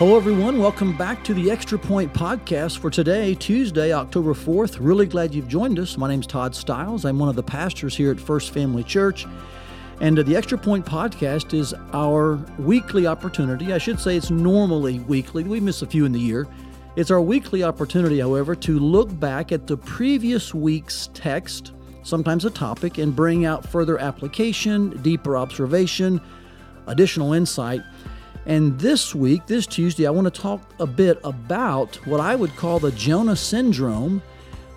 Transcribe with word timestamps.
Hello, 0.00 0.16
everyone. 0.16 0.58
Welcome 0.58 0.96
back 0.96 1.22
to 1.24 1.34
the 1.34 1.50
Extra 1.50 1.78
Point 1.78 2.10
podcast 2.14 2.78
for 2.78 2.88
today, 2.88 3.34
Tuesday, 3.34 3.92
October 3.92 4.32
4th. 4.32 4.78
Really 4.80 5.04
glad 5.04 5.34
you've 5.34 5.46
joined 5.46 5.78
us. 5.78 5.98
My 5.98 6.08
name's 6.08 6.26
Todd 6.26 6.54
Stiles. 6.54 7.04
I'm 7.04 7.18
one 7.18 7.28
of 7.28 7.36
the 7.36 7.42
pastors 7.42 7.94
here 7.94 8.10
at 8.10 8.18
First 8.18 8.54
Family 8.54 8.82
Church. 8.82 9.26
And 10.00 10.18
uh, 10.18 10.22
the 10.22 10.36
Extra 10.36 10.56
Point 10.56 10.86
podcast 10.86 11.52
is 11.52 11.74
our 11.92 12.36
weekly 12.58 13.06
opportunity. 13.06 13.74
I 13.74 13.76
should 13.76 14.00
say 14.00 14.16
it's 14.16 14.30
normally 14.30 15.00
weekly, 15.00 15.44
we 15.44 15.60
miss 15.60 15.82
a 15.82 15.86
few 15.86 16.06
in 16.06 16.12
the 16.12 16.18
year. 16.18 16.48
It's 16.96 17.10
our 17.10 17.20
weekly 17.20 17.62
opportunity, 17.62 18.20
however, 18.20 18.54
to 18.54 18.78
look 18.78 19.20
back 19.20 19.52
at 19.52 19.66
the 19.66 19.76
previous 19.76 20.54
week's 20.54 21.10
text, 21.12 21.72
sometimes 22.04 22.46
a 22.46 22.50
topic, 22.50 22.96
and 22.96 23.14
bring 23.14 23.44
out 23.44 23.68
further 23.68 23.98
application, 23.98 24.96
deeper 25.02 25.36
observation, 25.36 26.22
additional 26.86 27.34
insight. 27.34 27.82
And 28.46 28.78
this 28.80 29.14
week, 29.14 29.46
this 29.46 29.66
Tuesday, 29.66 30.06
I 30.06 30.10
want 30.10 30.32
to 30.32 30.40
talk 30.40 30.62
a 30.78 30.86
bit 30.86 31.20
about 31.24 31.96
what 32.06 32.20
I 32.20 32.34
would 32.34 32.56
call 32.56 32.78
the 32.78 32.90
Jonah 32.92 33.36
syndrome. 33.36 34.22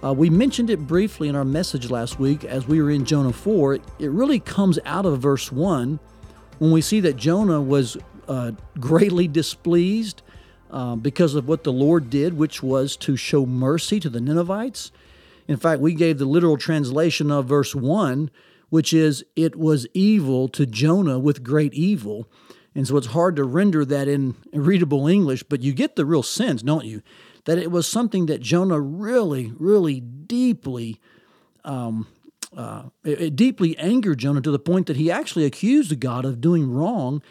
Uh, 0.03 0.13
we 0.13 0.29
mentioned 0.29 0.69
it 0.69 0.85
briefly 0.85 1.29
in 1.29 1.35
our 1.35 1.45
message 1.45 1.89
last 1.89 2.19
week 2.19 2.43
as 2.43 2.67
we 2.67 2.81
were 2.81 2.91
in 2.91 3.05
Jonah 3.05 3.31
4. 3.31 3.75
It, 3.75 3.81
really 3.99 4.39
comes 4.39 4.79
out 4.83 5.05
of 5.05 5.19
verse 5.19 5.49
1 5.49 5.97
when 6.59 6.71
we 6.71 6.81
see 6.81 6.99
that 6.99 7.15
Jonah 7.15 7.61
was 7.61 7.95
uh, 8.27 8.51
greatly 8.81 9.29
displeased 9.29 10.21
uh, 10.69 10.97
because 10.97 11.33
of 11.35 11.47
what 11.47 11.63
the 11.63 11.71
Lord 11.71 12.09
did, 12.09 12.33
which 12.33 12.61
was 12.61 12.97
to 12.97 13.15
show 13.15 13.45
mercy 13.45 13.99
to 14.01 14.09
the 14.09 14.19
Ninevites. 14.19 14.91
In 15.47 15.55
fact, 15.55 15.79
we 15.79 15.93
gave 15.93 16.17
the 16.17 16.25
literal 16.25 16.57
translation 16.57 17.31
of 17.31 17.45
verse 17.45 17.73
1, 17.73 18.29
which 18.69 18.91
is, 18.91 19.23
It 19.37 19.55
was 19.55 19.87
evil 19.93 20.49
to 20.49 20.65
Jonah 20.65 21.17
with 21.17 21.43
great 21.43 21.73
evil. 21.73 22.27
And 22.75 22.87
so 22.87 22.97
it's 22.97 23.07
hard 23.07 23.35
to 23.35 23.43
render 23.43 23.85
that 23.85 24.07
in 24.07 24.35
readable 24.51 25.07
English, 25.07 25.43
but 25.43 25.61
you 25.61 25.73
get 25.73 25.95
the 25.95 26.05
real 26.05 26.23
sense, 26.23 26.63
don't 26.63 26.85
you? 26.85 27.01
That 27.45 27.57
it 27.57 27.71
was 27.71 27.87
something 27.87 28.25
that 28.27 28.41
Jonah 28.41 28.79
really, 28.79 29.53
really 29.57 29.99
deeply, 29.99 30.99
um, 31.63 32.07
uh, 32.55 32.83
it, 33.03 33.21
it 33.21 33.35
deeply 33.35 33.77
angered 33.77 34.19
Jonah 34.19 34.41
to 34.41 34.51
the 34.51 34.59
point 34.59 34.87
that 34.87 34.97
he 34.97 35.11
actually 35.11 35.45
accused 35.45 35.99
God 35.99 36.25
of 36.25 36.41
doing 36.41 36.71
wrong 36.71 37.21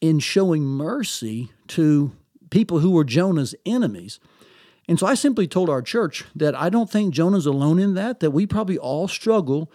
in 0.00 0.18
showing 0.18 0.64
mercy 0.64 1.52
to 1.68 2.12
people 2.50 2.80
who 2.80 2.90
were 2.90 3.04
Jonah's 3.04 3.54
enemies. 3.66 4.18
And 4.88 4.98
so 4.98 5.06
I 5.06 5.14
simply 5.14 5.46
told 5.46 5.68
our 5.68 5.82
church 5.82 6.24
that 6.34 6.54
I 6.54 6.70
don't 6.70 6.90
think 6.90 7.12
Jonah's 7.12 7.46
alone 7.46 7.78
in 7.78 7.94
that, 7.94 8.20
that 8.20 8.30
we 8.30 8.46
probably 8.46 8.78
all 8.78 9.06
struggle 9.06 9.70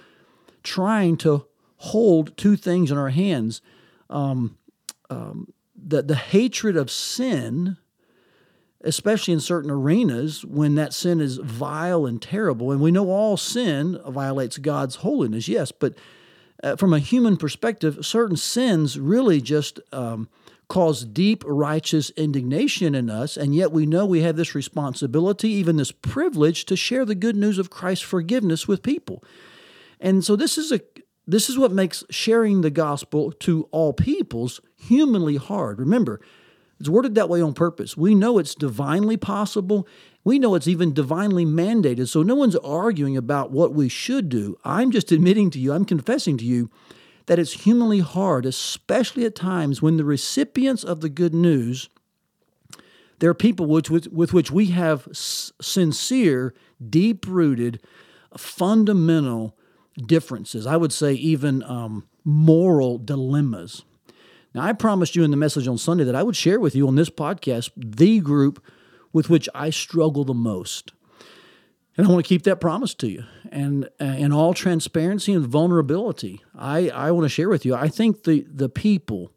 trying 0.64 1.18
to 1.18 1.46
hold 1.78 2.36
two 2.36 2.56
things 2.56 2.90
in 2.90 2.98
our 2.98 3.10
hands. 3.10 3.62
Um, 4.10 4.58
um, 5.14 5.54
the, 5.76 6.02
the 6.02 6.16
hatred 6.16 6.76
of 6.76 6.90
sin, 6.90 7.78
especially 8.82 9.34
in 9.34 9.40
certain 9.40 9.72
arenas 9.72 10.44
when 10.46 10.76
that 10.76 10.94
sin 10.94 11.22
is 11.22 11.38
vile 11.38 12.06
and 12.06 12.22
terrible. 12.22 12.72
And 12.72 12.82
we 12.82 12.92
know 12.92 13.10
all 13.10 13.38
sin 13.38 14.00
violates 14.08 14.58
God's 14.58 14.98
holiness, 14.98 15.48
yes, 15.48 15.72
but 15.72 15.96
uh, 16.64 16.76
from 16.78 16.94
a 16.94 17.00
human 17.00 17.38
perspective, 17.38 18.06
certain 18.06 18.38
sins 18.38 18.98
really 18.98 19.42
just 19.42 19.80
um, 19.92 20.30
cause 20.70 21.04
deep 21.04 21.44
righteous 21.46 22.10
indignation 22.12 22.96
in 22.96 23.10
us. 23.10 23.36
And 23.36 23.54
yet 23.54 23.72
we 23.72 23.86
know 23.86 24.06
we 24.06 24.22
have 24.22 24.38
this 24.38 24.56
responsibility, 24.56 25.50
even 25.50 25.76
this 25.76 25.92
privilege, 25.92 26.64
to 26.66 26.78
share 26.78 27.06
the 27.06 27.16
good 27.16 27.36
news 27.36 27.60
of 27.60 27.70
Christ's 27.70 28.06
forgiveness 28.06 28.68
with 28.68 28.82
people. 28.82 29.24
And 30.00 30.24
so 30.24 30.36
this 30.36 30.58
is 30.58 30.72
a 30.72 30.80
this 31.26 31.50
is 31.50 31.58
what 31.58 31.72
makes 31.72 32.04
sharing 32.10 32.62
the 32.62 32.70
gospel 32.70 33.32
to 33.32 33.68
all 33.72 33.94
peoples 33.94 34.60
humanly 34.76 35.38
hard. 35.38 35.80
Remember, 35.80 36.20
it's 36.80 36.90
worded 36.90 37.16
that 37.16 37.30
way 37.30 37.42
on 37.42 37.54
purpose. 37.54 37.96
We 37.96 38.14
know 38.14 38.38
it's 38.38 38.56
divinely 38.56 39.16
possible. 39.16 39.88
We 40.26 40.38
know 40.38 40.56
it's 40.56 40.68
even 40.68 40.94
divinely 40.94 41.46
mandated. 41.46 42.10
So 42.10 42.24
no 42.24 42.36
one's 42.36 42.58
arguing 42.58 43.16
about 43.16 43.52
what 43.52 43.74
we 43.74 43.88
should 43.88 44.28
do. 44.28 44.58
I'm 44.66 44.92
just 44.92 45.12
admitting 45.12 45.50
to 45.52 45.60
you, 45.60 45.72
I'm 45.72 45.86
confessing 45.86 46.38
to 46.40 46.46
you 46.46 46.70
that 47.28 47.40
it's 47.40 47.64
humanly 47.64 48.00
hard, 48.00 48.46
especially 48.46 49.24
at 49.26 49.36
times 49.36 49.82
when 49.82 49.96
the 49.96 50.04
recipients 50.04 50.84
of 50.84 51.00
the 51.00 51.10
good 51.10 51.34
news, 51.34 51.90
there 53.20 53.30
are 53.30 53.36
people 53.36 53.66
with, 53.66 53.90
with, 53.90 54.12
with 54.12 54.34
which 54.34 54.52
we 54.52 54.68
have 54.68 55.08
sincere, 55.14 56.54
deep 56.90 57.26
rooted, 57.26 57.82
fundamental 58.36 59.58
differences. 59.98 60.66
I 60.66 60.78
would 60.78 60.94
say 60.94 61.14
even 61.14 61.64
um, 61.64 62.08
moral 62.24 62.98
dilemmas. 62.98 63.84
Now, 64.54 64.62
I 64.62 64.74
promised 64.74 65.16
you 65.16 65.24
in 65.24 65.32
the 65.32 65.38
message 65.38 65.68
on 65.68 65.78
Sunday 65.78 66.04
that 66.04 66.16
I 66.16 66.24
would 66.24 66.36
share 66.36 66.60
with 66.60 66.76
you 66.76 66.88
on 66.88 66.96
this 66.96 67.10
podcast 67.10 67.72
the 67.76 68.20
group 68.20 68.64
with 69.12 69.30
which 69.30 69.50
I 69.56 69.70
struggle 69.70 70.24
the 70.24 70.34
most. 70.34 70.92
And 71.96 72.08
I 72.08 72.10
want 72.10 72.26
to 72.26 72.28
keep 72.28 72.44
that 72.44 72.60
promise 72.60 72.94
to 72.96 73.08
you. 73.08 73.24
And 73.52 73.88
uh, 74.02 74.06
in 74.06 74.32
all 74.32 74.54
transparency 74.54 75.32
and 75.34 75.46
vulnerability, 75.46 76.42
I, 76.56 76.90
I 76.90 77.12
want 77.12 77.26
to 77.26 77.30
share 77.30 77.50
with 77.50 77.66
you. 77.66 77.76
I 77.76 77.88
think 77.88 78.24
the, 78.24 78.46
the 78.52 78.70
people, 78.70 79.32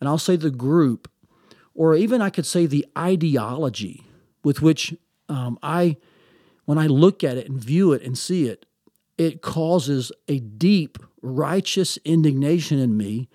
and 0.00 0.08
I'll 0.08 0.18
say 0.18 0.36
the 0.36 0.50
group, 0.50 1.10
or 1.74 1.94
even 1.94 2.22
I 2.22 2.30
could 2.30 2.46
say 2.46 2.64
the 2.64 2.86
ideology 2.96 4.06
with 4.42 4.62
which 4.62 4.94
um, 5.28 5.58
I, 5.62 5.96
when 6.64 6.78
I 6.78 6.86
look 6.86 7.22
at 7.22 7.36
it 7.36 7.48
and 7.48 7.62
view 7.62 7.92
it 7.92 8.02
and 8.02 8.16
see 8.16 8.46
it, 8.46 8.64
it 9.16 9.42
causes 9.42 10.12
a 10.28 10.40
deep 10.40 10.98
righteous 11.22 11.98
indignation 12.04 12.78
in 12.78 12.96
me 12.96 13.28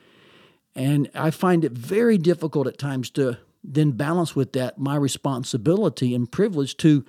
and 0.76 1.10
I 1.14 1.32
find 1.32 1.66
it 1.66 1.74
very 1.74 2.18
difficult 2.18 2.68
at 2.68 2.78
times 2.78 3.10
to 3.12 3.38
then 3.64 3.92
balance 3.92 4.36
with 4.36 4.54
that 4.54 4.78
my 4.80 4.96
responsibility 4.96 6.16
and 6.16 6.32
privilege 6.32 6.78
to 6.78 7.06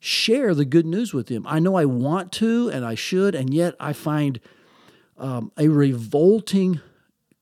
share 0.00 0.54
the 0.54 0.64
good 0.64 0.86
news 0.86 1.14
with 1.14 1.28
them. 1.28 1.46
I 1.46 1.60
know 1.60 1.76
I 1.76 1.84
want 1.84 2.32
to 2.32 2.68
and 2.70 2.84
I 2.84 2.96
should, 2.96 3.36
and 3.36 3.54
yet 3.54 3.76
I 3.78 3.92
find 3.92 4.40
um, 5.16 5.52
a 5.56 5.68
revolting 5.68 6.80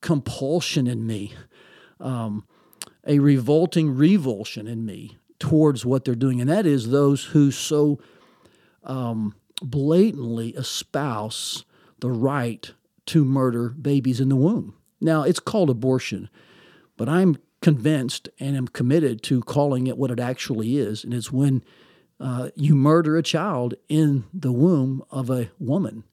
compulsion 0.03 0.87
in 0.87 1.07
me, 1.07 1.33
um, 1.99 2.47
a 3.07 3.19
revolting 3.19 3.97
revulsion 3.97 4.67
in 4.67 4.85
me 4.85 5.17
towards 5.39 5.87
what 5.87 6.05
they're 6.05 6.15
doing. 6.15 6.43
And 6.43 6.51
that 6.51 6.67
is 6.67 6.91
those 6.91 7.25
who 7.25 7.51
so 7.51 7.99
um, 8.85 9.35
blatantly 9.63 10.51
espouse 10.51 11.65
the 12.01 12.11
right 12.11 12.73
to 13.07 13.25
murder 13.25 13.71
babies 13.71 14.21
in 14.21 14.29
the 14.29 14.37
womb. 14.37 14.75
Now, 15.01 15.23
it's 15.23 15.41
called 15.41 15.71
abortion, 15.71 16.29
but 16.97 17.09
I'm 17.09 17.37
convinced 17.63 18.29
and 18.39 18.57
am 18.57 18.69
committed 18.69 19.23
to 19.25 19.43
calling 19.43 19.87
it 19.87 19.99
what 19.99 20.11
it 20.11 20.21
actually 20.21 20.79
is. 20.79 21.05
And 21.05 21.13
it's 21.13 21.33
when 21.33 21.63
uh, 22.19 22.51
you 22.55 22.75
murder 22.75 23.17
a 23.17 23.23
child 23.23 23.75
in 23.89 24.25
the 24.33 24.53
womb 24.53 25.03
of 25.11 25.31
a 25.31 25.51
woman. 25.59 26.05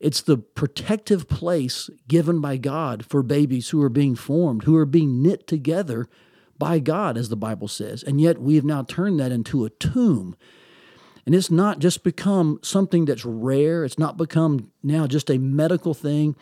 It's 0.00 0.20
the 0.20 0.38
protective 0.38 1.28
place 1.28 1.88
given 2.08 2.40
by 2.40 2.56
God 2.56 3.06
for 3.06 3.22
babies 3.22 3.68
who 3.68 3.80
are 3.82 3.88
being 3.88 4.16
formed, 4.16 4.64
who 4.64 4.76
are 4.76 4.86
being 4.86 5.22
knit 5.22 5.46
together 5.46 6.08
by 6.58 6.78
God, 6.78 7.16
as 7.16 7.28
the 7.28 7.36
Bible 7.36 7.68
says. 7.68 8.02
And 8.02 8.20
yet 8.20 8.40
we 8.40 8.56
have 8.56 8.64
now 8.64 8.82
turned 8.82 9.20
that 9.20 9.30
into 9.30 9.64
a 9.64 9.70
tomb. 9.70 10.34
And 11.24 11.34
it's 11.34 11.50
not 11.50 11.78
just 11.78 12.02
become 12.02 12.58
something 12.62 13.04
that's 13.04 13.24
rare, 13.24 13.84
it's 13.84 13.98
not 13.98 14.16
become 14.16 14.72
now 14.82 15.06
just 15.06 15.30
a 15.30 15.38
medical 15.38 15.94
thing 15.94 16.34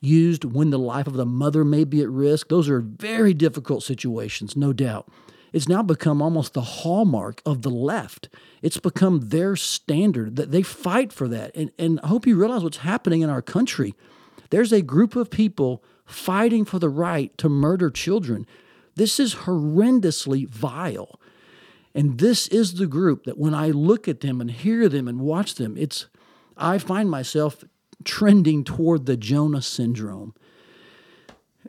used 0.00 0.44
when 0.44 0.70
the 0.70 0.78
life 0.78 1.06
of 1.06 1.14
the 1.14 1.26
mother 1.26 1.64
may 1.64 1.84
be 1.84 2.00
at 2.00 2.08
risk. 2.08 2.48
Those 2.48 2.68
are 2.68 2.80
very 2.80 3.34
difficult 3.34 3.82
situations, 3.82 4.56
no 4.56 4.72
doubt. 4.72 5.08
It's 5.52 5.68
now 5.68 5.82
become 5.82 6.22
almost 6.22 6.54
the 6.54 6.62
hallmark 6.62 7.42
of 7.44 7.62
the 7.62 7.70
left. 7.70 8.28
It's 8.62 8.78
become 8.78 9.28
their 9.28 9.54
standard 9.54 10.36
that 10.36 10.50
they 10.50 10.62
fight 10.62 11.12
for 11.12 11.28
that. 11.28 11.54
And, 11.54 11.70
and 11.78 12.00
I 12.02 12.08
hope 12.08 12.26
you 12.26 12.36
realize 12.36 12.64
what's 12.64 12.78
happening 12.78 13.20
in 13.20 13.28
our 13.30 13.42
country. 13.42 13.94
There's 14.50 14.72
a 14.72 14.82
group 14.82 15.14
of 15.14 15.30
people 15.30 15.84
fighting 16.06 16.64
for 16.64 16.78
the 16.78 16.88
right 16.88 17.36
to 17.38 17.48
murder 17.48 17.90
children. 17.90 18.46
This 18.96 19.20
is 19.20 19.34
horrendously 19.34 20.48
vile. 20.48 21.20
And 21.94 22.18
this 22.18 22.48
is 22.48 22.74
the 22.74 22.86
group 22.86 23.24
that 23.24 23.38
when 23.38 23.54
I 23.54 23.68
look 23.68 24.08
at 24.08 24.20
them 24.20 24.40
and 24.40 24.50
hear 24.50 24.88
them 24.88 25.08
and 25.08 25.20
watch 25.20 25.56
them, 25.56 25.76
it's 25.76 26.06
I 26.56 26.78
find 26.78 27.10
myself 27.10 27.64
trending 28.04 28.64
toward 28.64 29.06
the 29.06 29.16
Jonah 29.16 29.62
syndrome. 29.62 30.34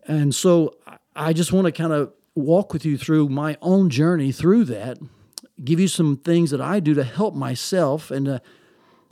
And 0.08 0.34
so 0.34 0.76
I 1.16 1.34
just 1.34 1.54
want 1.54 1.66
to 1.66 1.72
kind 1.72 1.94
of 1.94 2.14
walk 2.36 2.74
with 2.74 2.86
you 2.86 2.98
through 2.98 3.30
my 3.30 3.58
own 3.62 3.90
journey 3.90 4.32
through 4.32 4.66
that, 4.66 4.98
give 5.64 5.80
you 5.80 5.88
some 5.88 6.18
things 6.18 6.52
that 6.52 6.62
I 6.62 6.80
do 6.80 6.94
to 6.94 7.04
help 7.04 7.36
myself 7.36 8.10
and 8.10 8.26
to 8.26 8.42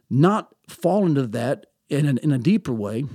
not 0.10 0.54
fall 0.68 1.06
into 1.06 1.28
that 1.28 1.68
in 1.90 2.06
a, 2.06 2.22
in 2.22 2.32
a 2.32 2.38
deeper 2.38 2.74
way, 2.74 3.06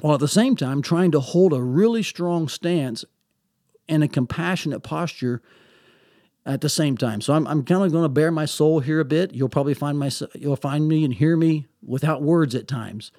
while 0.00 0.14
at 0.14 0.20
the 0.20 0.28
same 0.28 0.54
time 0.54 0.82
trying 0.82 1.10
to 1.12 1.20
hold 1.20 1.52
a 1.52 1.62
really 1.62 2.02
strong 2.02 2.48
stance 2.48 3.04
and 3.88 4.04
a 4.04 4.08
compassionate 4.08 4.82
posture 4.82 5.42
at 6.46 6.60
the 6.60 6.68
same 6.68 6.96
time. 6.96 7.20
So 7.20 7.34
I'm, 7.34 7.46
I'm 7.48 7.64
kind 7.64 7.84
of 7.84 7.90
going 7.90 8.04
to 8.04 8.08
bare 8.08 8.30
my 8.30 8.44
soul 8.44 8.78
here 8.78 9.00
a 9.00 9.04
bit. 9.04 9.34
You'll 9.34 9.48
probably 9.48 9.74
find 9.74 9.98
my 9.98 10.10
you'll 10.34 10.56
find 10.56 10.88
me 10.88 11.04
and 11.04 11.12
hear 11.12 11.36
me 11.36 11.66
without 11.82 12.22
words 12.22 12.54
at 12.54 12.68
times. 12.68 13.10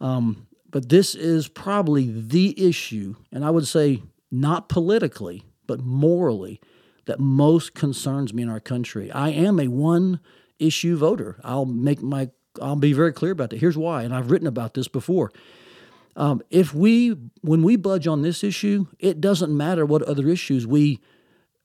Um, 0.00 0.48
but 0.68 0.88
this 0.88 1.14
is 1.14 1.48
probably 1.48 2.10
the 2.10 2.60
issue, 2.68 3.16
and 3.32 3.44
I 3.44 3.50
would 3.50 3.66
say 3.66 4.02
not 4.30 4.68
politically, 4.68 5.44
but 5.66 5.80
morally, 5.80 6.60
that 7.06 7.18
most 7.18 7.74
concerns 7.74 8.34
me 8.34 8.42
in 8.42 8.48
our 8.48 8.60
country. 8.60 9.10
I 9.10 9.30
am 9.30 9.58
a 9.58 9.68
one 9.68 10.20
issue 10.58 10.96
voter. 10.96 11.40
I'll 11.44 11.64
make 11.66 12.02
my 12.02 12.30
I'll 12.60 12.76
be 12.76 12.92
very 12.92 13.12
clear 13.12 13.32
about 13.32 13.50
that. 13.50 13.60
Here's 13.60 13.78
why, 13.78 14.02
and 14.02 14.14
I've 14.14 14.30
written 14.30 14.48
about 14.48 14.74
this 14.74 14.88
before. 14.88 15.30
Um, 16.16 16.42
if 16.50 16.74
we 16.74 17.16
when 17.42 17.62
we 17.62 17.76
budge 17.76 18.08
on 18.08 18.22
this 18.22 18.42
issue, 18.42 18.86
it 18.98 19.20
doesn't 19.20 19.56
matter 19.56 19.86
what 19.86 20.02
other 20.02 20.28
issues 20.28 20.66
we 20.66 20.98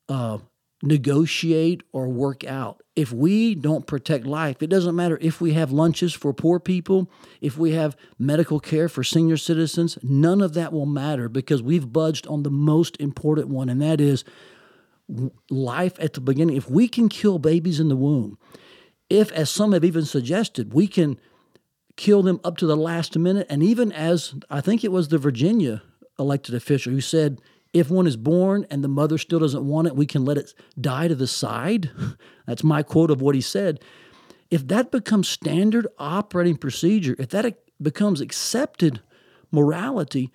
uh, 0.10 0.38
negotiate 0.86 1.84
or 1.92 2.08
work 2.08 2.44
out. 2.44 2.82
If 2.96 3.12
we 3.12 3.56
don't 3.56 3.88
protect 3.88 4.26
life, 4.26 4.62
it 4.62 4.70
doesn't 4.70 4.96
matter 4.96 5.18
if 5.22 5.42
we 5.42 5.54
have 5.54 5.72
lunches 5.72 6.14
for 6.14 6.34
poor 6.34 6.60
people, 6.60 7.10
if 7.42 7.58
we 7.58 7.72
have 7.72 7.98
medical 8.18 8.60
care 8.60 8.88
for 8.88 9.04
senior 9.04 9.38
citizens, 9.38 9.98
none 10.02 10.42
of 10.42 10.54
that 10.54 10.72
will 10.72 10.86
matter 10.86 11.28
because 11.28 11.62
we've 11.62 11.92
budged 11.92 12.28
on 12.28 12.44
the 12.44 12.52
most 12.52 12.96
important 13.00 13.50
one, 13.50 13.70
and 13.70 13.82
that 13.82 14.00
is 14.00 14.24
life 15.50 15.98
at 16.00 16.14
the 16.14 16.22
beginning. 16.22 16.56
If 16.56 16.70
we 16.70 16.88
can 16.88 17.10
kill 17.10 17.40
babies 17.40 17.80
in 17.80 17.90
the 17.90 17.96
womb, 17.96 18.38
if, 19.10 19.32
as 19.34 19.50
some 19.50 19.74
have 19.74 19.84
even 19.84 20.06
suggested, 20.06 20.74
we 20.74 20.88
can 20.88 21.20
kill 21.96 22.24
them 22.24 22.40
up 22.44 22.58
to 22.58 22.66
the 22.66 22.78
last 22.78 23.18
minute, 23.18 23.48
and 23.50 23.62
even 23.62 23.92
as 23.92 24.36
I 24.50 24.62
think 24.62 24.84
it 24.84 24.92
was 24.92 25.08
the 25.08 25.18
Virginia 25.18 25.84
elected 26.18 26.56
official 26.56 26.92
who 26.92 27.02
said, 27.02 27.42
if 27.76 27.90
one 27.90 28.08
is 28.08 28.16
born 28.16 28.66
and 28.72 28.82
the 28.82 28.88
mother 28.88 29.18
still 29.18 29.40
doesn't 29.40 29.68
want 29.68 29.86
it, 29.86 29.98
we 29.98 30.06
can 30.06 30.24
let 30.24 30.38
it 30.38 30.54
die 30.80 31.10
to 31.10 31.14
the 31.14 31.28
side. 31.28 31.92
That's 32.48 32.64
my 32.64 32.82
quote 32.82 33.12
of 33.12 33.22
what 33.22 33.36
he 33.36 33.42
said. 33.42 33.82
If 34.50 34.66
that 34.70 34.92
becomes 34.92 35.28
standard 35.28 35.86
operating 36.00 36.56
procedure, 36.56 37.18
if 37.20 37.30
that 37.30 37.60
becomes 37.82 38.22
accepted 38.22 39.02
morality, 39.52 40.32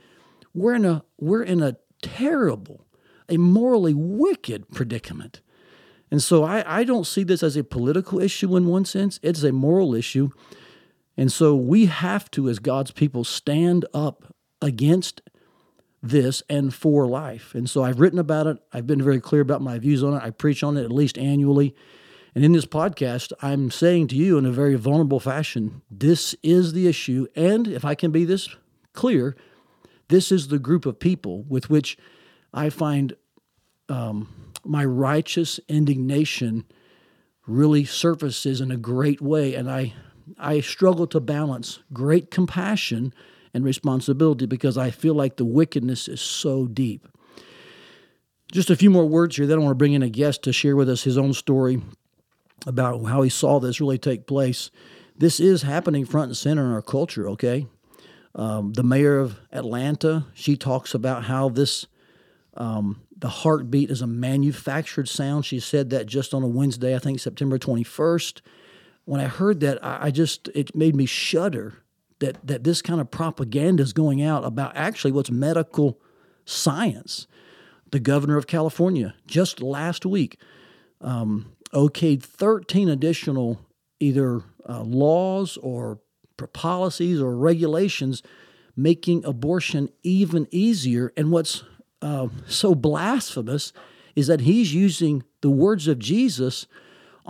we're 0.53 0.75
in 0.75 0.85
a 0.85 1.03
we're 1.17 1.43
in 1.43 1.63
a 1.63 1.79
terrible, 2.03 2.85
a 3.27 3.39
morally 3.39 3.95
wicked 3.95 4.69
predicament. 4.69 5.41
And 6.11 6.23
so 6.23 6.45
I, 6.45 6.81
I 6.81 6.85
don't 6.85 7.07
see 7.07 7.23
this 7.23 7.43
as 7.43 7.57
a 7.57 7.65
political 7.65 8.21
issue 8.21 8.55
in 8.55 8.67
one 8.67 8.85
sense. 8.85 9.19
It's 9.23 9.45
a 9.45 9.53
moral 9.53 9.95
issue. 9.95 10.29
And 11.17 11.33
so 11.33 11.55
we 11.55 11.87
have 11.87 12.31
to, 12.33 12.51
as 12.51 12.59
God's 12.59 12.91
people, 12.91 13.25
stand 13.25 13.87
up 13.95 14.35
against 14.61 15.23
this 16.03 16.43
and 16.49 16.73
for 16.73 17.07
life. 17.07 17.55
And 17.55 17.69
so 17.69 17.85
I've 17.85 18.01
written 18.01 18.19
about 18.19 18.47
it. 18.47 18.59
I've 18.73 18.87
been 18.87 19.03
very 19.03 19.21
clear 19.21 19.43
about 19.43 19.61
my 19.61 19.79
views 19.79 20.03
on 20.03 20.15
it. 20.15 20.23
I 20.23 20.31
preach 20.31 20.63
on 20.63 20.77
it 20.77 20.85
at 20.85 20.93
least 20.93 21.19
annually. 21.19 21.75
And 22.35 22.45
in 22.45 22.53
this 22.53 22.67
podcast, 22.67 23.33
I'm 23.43 23.71
saying 23.71 24.09
to 24.09 24.17
you 24.17 24.39
in 24.39 24.47
a 24.47 24.53
very 24.53 24.77
vulnerable 24.77 25.21
fashion 25.21 25.83
this 25.91 26.35
is 26.43 26.73
the 26.73 26.87
issue. 26.87 27.27
And 27.35 27.67
if 27.69 27.85
I 27.85 27.95
can 27.95 28.11
be 28.11 28.25
this 28.25 28.49
clear, 28.93 29.37
this 30.09 30.33
is 30.33 30.49
the 30.49 30.59
group 30.59 30.87
of 30.87 30.99
people 30.99 31.43
with 31.49 31.69
which 31.69 31.99
I 32.53 32.71
find 32.71 33.15
um, 33.89 34.53
my 34.65 34.85
righteous 34.85 35.61
indignation 35.69 36.65
really 37.47 37.85
surfaces 37.85 38.61
in 38.61 38.71
a 38.71 38.77
great 38.77 39.21
way. 39.21 39.55
And 39.55 39.71
I, 39.71 39.95
I 40.39 40.61
struggle 40.61 41.07
to 41.09 41.21
balance 41.21 41.81
great 41.93 42.31
compassion 42.31 43.13
and 43.53 43.65
responsibility 43.65 44.47
because 44.47 44.79
I 44.79 44.91
feel 44.91 45.15
like 45.15 45.37
the 45.37 45.45
wickedness 45.45 46.09
is 46.09 46.21
so 46.21 46.67
deep. 46.67 47.09
Just 48.53 48.71
a 48.71 48.77
few 48.77 48.91
more 48.91 49.07
words 49.07 49.37
here. 49.37 49.47
Then 49.47 49.59
I 49.59 49.63
want 49.63 49.71
to 49.73 49.77
bring 49.77 49.93
in 49.93 50.03
a 50.03 50.09
guest 50.09 50.43
to 50.45 50.53
share 50.53 50.77
with 50.77 50.89
us 50.89 51.05
his 51.05 51.17
own 51.17 51.33
story 51.33 51.81
about 52.67 53.05
how 53.05 53.23
he 53.23 53.31
saw 53.31 53.61
this 53.61 53.81
really 53.81 53.99
take 53.99 54.27
place. 54.27 54.71
This 55.17 55.39
is 55.39 55.63
happening 55.63 56.05
front 56.05 56.29
and 56.29 56.37
center 56.37 56.65
in 56.65 56.73
our 56.73 56.83
culture, 56.83 57.29
okay? 57.31 57.67
Um, 58.35 58.73
the 58.73 58.83
mayor 58.83 59.19
of 59.19 59.41
Atlanta, 59.53 60.27
she 60.35 60.57
talks 60.57 60.95
about 60.95 61.25
how 61.25 61.49
this, 61.49 61.87
um, 62.55 63.03
the 63.17 63.29
heartbeat 63.29 63.91
is 63.91 64.03
a 64.03 64.07
manufactured 64.07 65.09
sound. 65.09 65.45
She 65.45 65.61
said 65.61 65.91
that 65.91 66.07
just 66.07 66.33
on 66.33 66.43
a 66.43 66.49
Wednesday, 66.49 66.95
I 66.95 66.99
think 66.99 67.21
September 67.21 67.59
21st. 67.59 68.41
When 69.05 69.21
I 69.21 69.25
heard 69.25 69.61
that, 69.61 69.85
I, 69.85 70.07
I 70.07 70.11
just, 70.11 70.49
it 70.55 70.75
made 70.75 70.95
me 70.95 71.07
shudder 71.07 71.83
that 72.21 72.39
that 72.47 72.65
this 72.65 72.81
kind 72.81 73.01
of 73.01 73.11
propaganda 73.11 73.83
is 73.83 73.93
going 73.93 74.23
out 74.23 74.45
about 74.45 74.77
actually 74.77 75.13
what's 75.13 75.31
medical 75.31 75.99
science. 76.45 77.27
The 77.91 78.01
governor 78.01 78.37
of 78.37 78.47
California 78.47 79.15
just 79.27 79.61
last 79.61 80.07
week 80.07 80.39
um, 81.01 81.53
okayed 81.73 82.23
13 82.23 82.89
additional 82.89 83.59
either 83.99 84.43
uh, 84.69 84.83
laws 84.83 85.57
or 85.59 85.99
policies 86.53 87.21
or 87.21 87.37
regulations 87.37 88.23
making 88.77 89.25
abortion 89.25 89.91
even 90.03 90.49
easier. 90.51 91.13
And 91.17 91.31
what's 91.31 91.65
uh, 92.01 92.29
so 92.47 92.75
blasphemous 92.75 93.73
is 94.17 94.27
that 94.27 94.41
he's 94.41 94.75
using 94.75 95.23
the 95.43 95.51
words 95.51 95.87
of 95.87 95.99
Jesus 95.99 96.67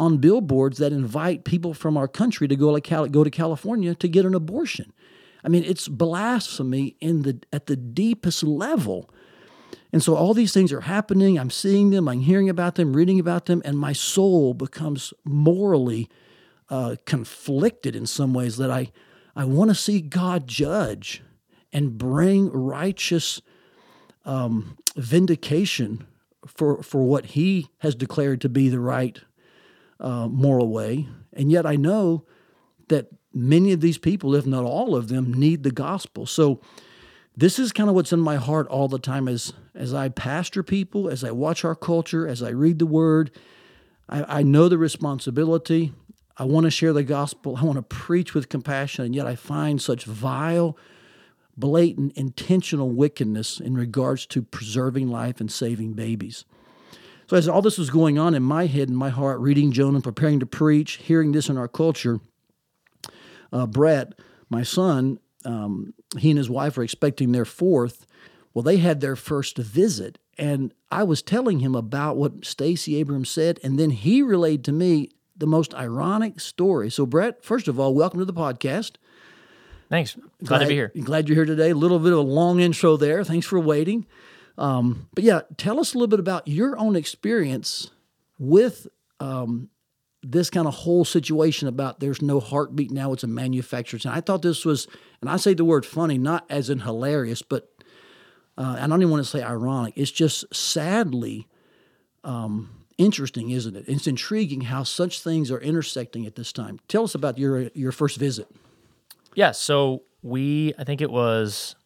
on 0.00 0.17
billboards 0.17 0.79
that 0.79 0.93
invite 0.93 1.44
people 1.44 1.75
from 1.75 1.97
our 1.97 2.08
country 2.08 2.49
to 2.49 2.56
go 2.56 2.75
to, 2.75 3.31
California 3.31 3.94
to 3.94 4.08
get 4.08 4.25
an 4.25 4.35
abortion. 4.35 4.94
I 5.44 5.49
mean, 5.49 5.62
it's 5.62 5.88
blasphemy 5.88 6.97
in 7.00 7.23
the 7.23 7.41
at 7.52 7.67
the 7.67 7.76
deepest 7.76 8.43
level. 8.43 9.11
And 9.93 10.02
so 10.02 10.14
all 10.14 10.32
these 10.32 10.55
things 10.55 10.73
are 10.73 10.82
happening. 10.82 11.38
I'm 11.38 11.50
seeing 11.50 11.91
them, 11.91 12.08
I'm 12.08 12.20
hearing 12.20 12.49
about 12.49 12.76
them, 12.76 12.94
reading 12.94 13.20
about 13.20 13.47
them, 13.47 13.61
and 13.64 13.79
my 13.79 13.93
soul 13.93 14.55
becomes 14.55 15.12
morally 15.25 16.08
uh, 16.70 16.96
conflicted 17.05 17.94
in 17.94 18.06
some 18.06 18.32
ways 18.32 18.56
that 18.56 18.70
I, 18.70 18.93
I 19.37 19.44
want 19.44 19.70
to 19.70 19.75
see 19.75 20.00
God 20.00 20.46
judge 20.46 21.23
and 21.73 21.99
bring 21.99 22.50
righteous 22.50 23.43
um, 24.25 24.79
vindication 24.96 26.06
for, 26.46 26.82
for 26.82 27.03
what 27.03 27.26
He 27.26 27.69
has 27.79 27.94
declared 27.94 28.41
to 28.43 28.49
be 28.49 28.69
the 28.69 28.81
right 28.81 29.20
uh, 30.00 30.29
moral 30.29 30.69
way. 30.69 31.08
And 31.32 31.50
yet 31.52 31.67
I 31.67 31.76
know 31.76 32.25
that 32.88 33.08
many 33.32 33.73
of 33.73 33.81
these 33.81 33.99
people, 33.99 34.35
if 34.35 34.47
not 34.47 34.64
all 34.64 34.97
of 34.97 35.08
them, 35.08 35.32
need 35.32 35.62
the 35.62 35.70
gospel. 35.70 36.26
So 36.26 36.61
this 37.37 37.58
is 37.58 37.73
kind 37.73 37.88
of 37.88 37.94
what's 37.94 38.12
in 38.12 38.20
my 38.20 38.37
heart 38.37 38.67
all 38.69 38.88
the 38.88 38.99
time 38.99 39.29
as 39.29 39.52
as 39.75 39.94
I 39.94 40.08
pastor 40.08 40.62
people, 40.62 41.08
as 41.08 41.23
I 41.23 41.31
watch 41.31 41.64
our 41.64 41.76
culture, 41.76 42.26
as 42.26 42.43
I 42.43 42.50
read 42.50 42.79
the 42.79 42.87
word. 42.87 43.31
I, 44.08 44.41
I 44.41 44.43
know 44.43 44.69
the 44.69 44.79
responsibility. 44.79 45.93
I 46.37 46.44
want 46.44 46.64
to 46.64 46.70
share 46.70 46.93
the 46.93 47.05
gospel. 47.05 47.56
I 47.56 47.64
want 47.64 47.76
to 47.76 47.82
preach 47.82 48.35
with 48.35 48.49
compassion, 48.49 49.05
and 49.05 49.14
yet 49.14 49.26
I 49.26 49.37
find 49.37 49.81
such 49.81 50.05
vile, 50.05 50.76
blatant, 51.56 52.14
intentional 52.17 52.91
wickedness 52.91 53.61
in 53.61 53.75
regards 53.75 54.26
to 54.26 54.43
preserving 54.43 55.08
life 55.08 55.41
and 55.41 55.51
saving 55.51 55.93
babies. 55.93 56.44
So, 57.31 57.37
as 57.37 57.49
all 57.49 57.63
this 57.63 57.79
was 57.79 57.91
going 57.91 58.19
on 58.19 58.34
in 58.34 58.43
my 58.43 58.67
head 58.67 58.89
and 58.89 58.99
my 58.99 59.08
heart, 59.08 59.39
reading 59.39 59.70
Jonah, 59.70 59.99
and 59.99 60.03
preparing 60.03 60.41
to 60.41 60.46
preach, 60.46 60.94
hearing 60.94 61.31
this 61.31 61.49
in 61.49 61.56
our 61.56 61.69
culture, 61.69 62.19
uh, 63.53 63.67
Brett, 63.67 64.15
my 64.49 64.65
son, 64.65 65.20
um, 65.44 65.94
he 66.19 66.31
and 66.31 66.39
his 66.39 66.51
wife 66.51 66.77
are 66.77 66.82
expecting 66.82 67.31
their 67.31 67.44
fourth. 67.44 68.05
Well, 68.53 68.65
they 68.65 68.79
had 68.79 69.01
their 69.01 69.15
first 69.15 69.58
visit, 69.58 70.19
and 70.39 70.75
I 70.91 71.05
was 71.05 71.22
telling 71.22 71.60
him 71.60 71.77
about 71.77 72.17
what 72.17 72.44
Stacey 72.44 72.96
Abrams 72.96 73.31
said, 73.31 73.60
and 73.63 73.79
then 73.79 73.91
he 73.91 74.22
relayed 74.22 74.65
to 74.65 74.72
me 74.72 75.10
the 75.37 75.46
most 75.46 75.72
ironic 75.77 76.41
story. 76.41 76.91
So, 76.91 77.06
Brett, 77.06 77.44
first 77.44 77.69
of 77.69 77.79
all, 77.79 77.94
welcome 77.94 78.19
to 78.19 78.25
the 78.25 78.32
podcast. 78.32 78.96
Thanks. 79.89 80.17
Glad, 80.17 80.49
glad 80.49 80.58
to 80.58 80.67
be 80.67 80.75
here. 80.75 80.93
Glad 81.01 81.29
you're 81.29 81.37
here 81.37 81.44
today. 81.44 81.70
A 81.70 81.77
little 81.77 82.01
bit 82.01 82.10
of 82.13 82.19
a 82.19 82.22
long 82.22 82.58
intro 82.58 82.96
there. 82.96 83.22
Thanks 83.22 83.46
for 83.46 83.60
waiting. 83.60 84.05
Um, 84.60 85.08
but 85.14 85.24
yeah, 85.24 85.40
tell 85.56 85.81
us 85.81 85.94
a 85.94 85.96
little 85.96 86.06
bit 86.06 86.20
about 86.20 86.46
your 86.46 86.79
own 86.79 86.94
experience 86.94 87.90
with 88.38 88.86
um, 89.19 89.70
this 90.22 90.50
kind 90.50 90.69
of 90.69 90.74
whole 90.74 91.05
situation 91.05 91.67
about 91.67 92.00
there's 92.00 92.20
no 92.20 92.40
heartbeat 92.40 92.90
now, 92.90 93.12
it's 93.12 93.24
a 93.24 93.26
manufactured 93.26 94.02
sound. 94.02 94.17
I 94.17 94.20
thought 94.20 94.43
this 94.43 94.67
was, 94.67 94.86
and 95.22 95.31
I 95.31 95.38
say 95.38 95.55
the 95.55 95.64
word 95.64 95.86
funny, 95.86 96.19
not 96.19 96.44
as 96.50 96.69
in 96.69 96.81
hilarious, 96.81 97.40
but 97.40 97.70
uh, 98.58 98.76
I 98.79 98.86
don't 98.86 99.00
even 99.00 99.10
want 99.10 99.24
to 99.24 99.31
say 99.31 99.43
ironic. 99.43 99.94
It's 99.96 100.10
just 100.10 100.55
sadly 100.55 101.48
um, 102.22 102.84
interesting, 102.98 103.50
isn't 103.50 103.74
it? 103.74 103.84
It's 103.88 104.06
intriguing 104.06 104.62
how 104.62 104.82
such 104.82 105.22
things 105.22 105.50
are 105.50 105.60
intersecting 105.60 106.26
at 106.26 106.36
this 106.36 106.52
time. 106.52 106.81
Tell 106.86 107.05
us 107.05 107.14
about 107.14 107.38
your 107.38 107.70
your 107.72 107.93
first 107.93 108.19
visit. 108.19 108.46
Yeah, 109.34 109.52
so 109.52 110.02
we, 110.22 110.74
I 110.79 110.84
think 110.84 111.00
it 111.00 111.10
was 111.10 111.76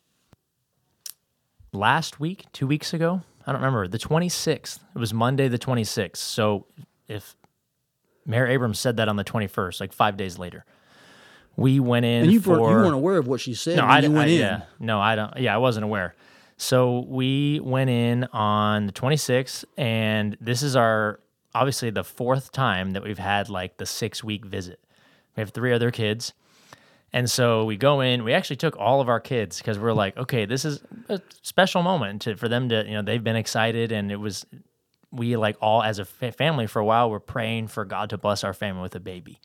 last 1.75 2.21
week, 2.21 2.45
two 2.53 2.67
weeks 2.67 2.93
ago. 2.93 3.23
I 3.47 3.53
don't 3.53 3.61
remember 3.61 3.87
the 3.89 3.99
26th. 3.99 4.79
It 4.95 4.99
was 4.99 5.13
Monday 5.13 5.49
the 5.49 5.59
26th. 5.59 6.17
So 6.17 6.67
if 7.09 7.37
Mayor 8.27 8.47
Abrams 8.47 8.79
said 8.79 8.97
that 8.97 9.09
on 9.09 9.17
the 9.17 9.25
21st, 9.25 9.81
like 9.81 9.93
five 9.93 10.17
days 10.17 10.39
later, 10.39 10.65
we 11.57 11.81
went 11.81 12.07
in. 12.07 12.25
And 12.25 12.33
you, 12.33 12.41
for, 12.41 12.57
you 12.57 12.63
weren't 12.63 12.95
aware 12.95 13.19
of 13.19 13.27
what 13.27 13.41
she 13.41 13.55
said. 13.55 13.77
No, 13.77 13.85
I, 13.85 14.01
went 14.01 14.17
I, 14.17 14.27
in. 14.27 14.41
Yeah, 14.41 14.63
no, 14.81 15.01
I 15.01 15.15
don't. 15.15 15.37
Yeah, 15.37 15.55
I 15.55 15.59
wasn't 15.59 15.85
aware. 15.85 16.15
So 16.57 17.05
we 17.09 17.61
went 17.61 17.91
in 17.91 18.25
on 18.33 18.87
the 18.87 18.93
26th, 18.93 19.65
and 19.77 20.37
this 20.41 20.63
is 20.63 20.77
our 20.77 21.21
obviously 21.55 21.91
the 21.91 22.05
fourth 22.05 22.53
time 22.53 22.93
that 22.93 23.03
we've 23.03 23.19
had 23.19 23.49
like 23.49 23.77
the 23.77 23.87
six 23.87 24.25
week 24.25 24.45
visit. 24.45 24.81
We 25.37 25.41
have 25.41 25.51
three 25.51 25.73
other 25.73 25.91
kids. 25.91 26.33
And 27.15 27.31
so 27.31 27.65
we 27.65 27.77
go 27.77 28.01
in. 28.01 28.25
We 28.25 28.33
actually 28.33 28.57
took 28.57 28.77
all 28.77 29.01
of 29.01 29.09
our 29.09 29.21
kids 29.21 29.59
because 29.59 29.79
we're 29.79 29.93
like, 29.93 30.17
okay, 30.17 30.47
this 30.47 30.65
is 30.65 30.83
a 31.09 31.21
special 31.43 31.81
moment 31.85 32.23
to, 32.23 32.35
for 32.37 32.49
them 32.49 32.69
to, 32.71 32.85
you 32.85 32.95
know, 32.95 33.03
they've 33.03 33.23
been 33.23 33.37
excited, 33.37 33.93
and 33.93 34.11
it 34.11 34.17
was 34.17 34.45
we 35.13 35.37
like 35.37 35.57
all 35.61 35.81
as 35.81 36.01
a 36.01 36.05
fa- 36.05 36.33
family 36.33 36.67
for 36.67 36.81
a 36.81 36.85
while 36.85 37.09
were 37.09 37.21
praying 37.21 37.69
for 37.69 37.85
God 37.85 38.11
to 38.11 38.19
bless 38.19 38.43
our 38.43 38.53
family 38.53 38.83
with 38.83 38.97
a 38.97 39.01
baby. 39.01 39.41